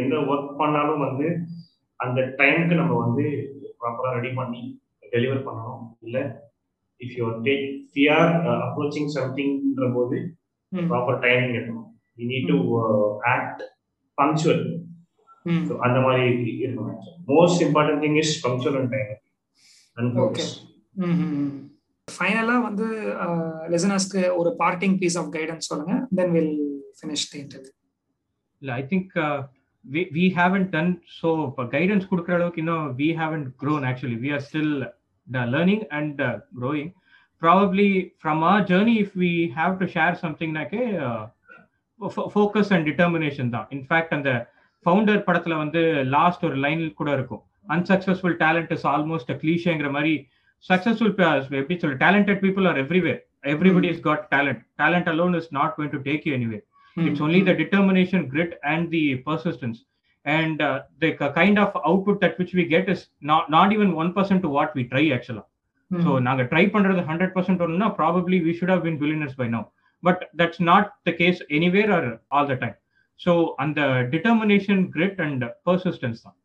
[0.00, 1.26] எந்த ஒர்க் பண்ணாலும் வந்து
[2.00, 3.24] அந்த டைமுக்கு நம்ம வந்து
[3.80, 4.62] ப்ராப்பரா ரெடி பண்ணி
[5.14, 5.84] டெலிவர் பண்ணணும்.
[6.06, 6.18] இல்ல
[7.00, 7.66] if you take
[7.96, 8.32] we are
[8.66, 10.16] approaching சம்திங்ன்ற போது
[10.72, 11.54] ப்ராப்பர் டைமிங்
[12.18, 12.58] இருக்கணும் we need to
[13.34, 13.62] act
[14.18, 14.62] punctual
[15.68, 16.24] so அந்த மாதிரி
[16.62, 16.96] இருக்கணும்.
[17.34, 19.12] Most important thing is punctual and time
[19.98, 20.52] and focus
[22.08, 22.86] ஃபைனலா வந்து
[23.74, 25.94] லிசனர்ஸ்க்கு ஒரு பார்ட்டிங் பீஸ் ஆஃப் கைடன்ஸ் சொல்லுங்க.
[26.20, 26.56] Then will
[27.00, 27.72] finish the interview
[28.62, 29.14] இல்ல I think
[29.84, 30.88] we we haven't done
[31.18, 31.28] so
[31.74, 34.16] guidance கொடுக்குற அளவுக்கு இன்னும் we haven't grown actually.
[34.24, 36.88] We are still uh, learning and uh, growing.
[37.42, 37.90] Probably
[38.22, 39.86] from our journey if we have to
[42.00, 44.30] share something like a uh, fo- focus and determination தான் in fact அந்த
[44.86, 50.28] founder படத்துல வந்து last ஒரு line கூட இருக்கும் unsuccessful talent is almost கிளீஷேங்கிற மாதிரி
[50.64, 51.14] successful
[51.60, 55.90] எப்படி சொல்ல talented people are everywhere everybody is got talent talent alone is not going
[55.90, 56.60] to take you anyway
[56.96, 59.78] it's only the determination grit and the persistence
[60.26, 63.94] and uh, the k- kind of output that which we get is not not even
[63.96, 65.44] 1% to what we try actually
[65.90, 69.62] so naga try பண்றது 100% ஒண்ணுனா probably we should have been billionaires by now
[70.03, 72.77] but that's not the case anywhere or all the time
[73.19, 75.37] so and the determination grit and
[75.67, 76.35] persistence தான்.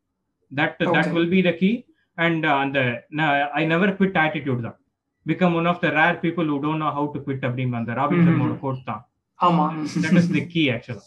[0.51, 1.13] that that Okay.
[1.15, 1.73] will be the key
[2.17, 4.77] and uh, and the na- i never quit attitude தான்
[5.25, 8.19] become one of the rare people who don't know how to quit அப்படிங்கிற அந்த robin
[8.19, 8.27] Mhm.
[8.29, 9.01] சர்மாவோட code தான்
[9.39, 9.65] ஆமா
[10.03, 11.05] that is the key actually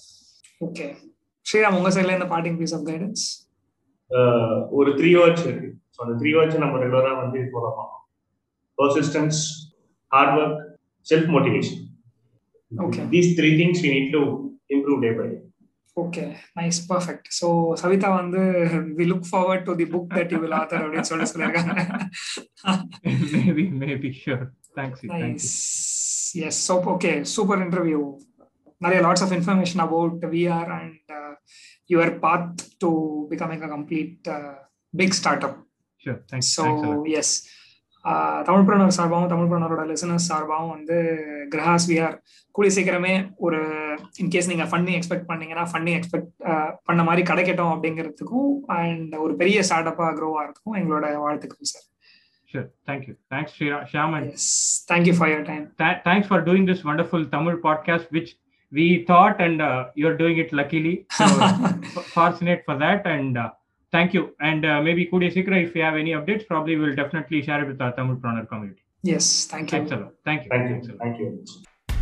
[0.60, 0.86] okay
[1.46, 3.24] Sriram உங்க சைடுல இந்த parting piece of guidance
[4.78, 8.02] ஒரு three words இருக்கு ஸோ அந்த த்ரீ வேர்ட்ஸ் நம்ம ரெகுலரா வந்து ஃபாலோ பண்ணணும்
[8.78, 9.40] persistence
[10.12, 10.58] hard work
[11.06, 11.80] self motivation
[12.71, 13.03] Okay.
[13.11, 14.21] These three things we need to
[14.75, 15.37] improve day by day
[15.97, 16.23] okay
[16.57, 17.47] nice perfect so
[17.81, 18.41] Savitha வந்து
[18.97, 21.73] we look forward to the book that you will author அப்படின்னு சொல்லி சொல்லியிருக்காங்க
[23.35, 24.43] maybe, maybe, sure.
[24.75, 24.97] Thanks.
[25.03, 25.27] you, Thank you.
[25.27, 25.51] Nice
[26.47, 28.01] yes so okay super interview
[28.81, 31.13] நிறைய lots of information about VR and
[31.89, 32.51] your path
[32.83, 32.89] to
[33.31, 34.27] becoming a complete
[34.93, 35.57] big start up
[36.03, 36.17] Sure.
[36.31, 36.47] Thanks.
[36.55, 37.07] So Thanks a lot.
[37.19, 37.31] Yes
[38.47, 40.97] Tamil Pranavar சார்பாகவும் Tamil பிரணவரோட listeners சார்பாகவும் வந்து
[41.49, 42.15] Grahas VR
[42.55, 43.59] கூடிய சீக்கிரமே ஒரு
[44.23, 46.29] in case நீங்க funding expect பண்ணீங்கன்னா funding expect
[46.85, 51.85] பண்ண மாதிரி கிடைக்கட்டும் அப்படிங்கிறதுக்கும் அண்ட் ஒரு பெரிய ஸ்டார்ட் அப்பா க்ரோ ஆகிறதுக்கும் எங்களோட வாழ்த்துக்கள் sir
[52.49, 52.67] Sure.
[52.85, 53.15] Thank you.
[53.29, 53.53] Thanks,
[53.91, 54.11] Shyam.
[54.17, 54.51] And yes
[54.91, 58.29] thank you for your time th- thanks for doing this wonderful Tamil podcast, which
[58.71, 60.93] we thought and uh, you're doing it luckily.
[61.09, 61.25] So,
[62.15, 63.01] fortunate for that.
[63.15, 63.49] And uh,
[63.93, 64.23] thank you.
[64.41, 67.67] And uh, maybe Kudia Sikra, if you have any updates, probably we'll definitely share it
[67.67, 68.83] with our Tamil Pranner community.
[69.15, 70.11] Yes thank you Thanks a lot.
[70.25, 70.49] Thank you.
[70.53, 71.01] Thanks a lot.
[71.03, 71.27] Thank you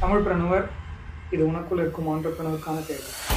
[0.04, 0.66] Tamil Pranavar
[1.36, 3.35] இது உனக்குள்ள இருக்கும் ஆண்டர்பிரனருக்கான தேவை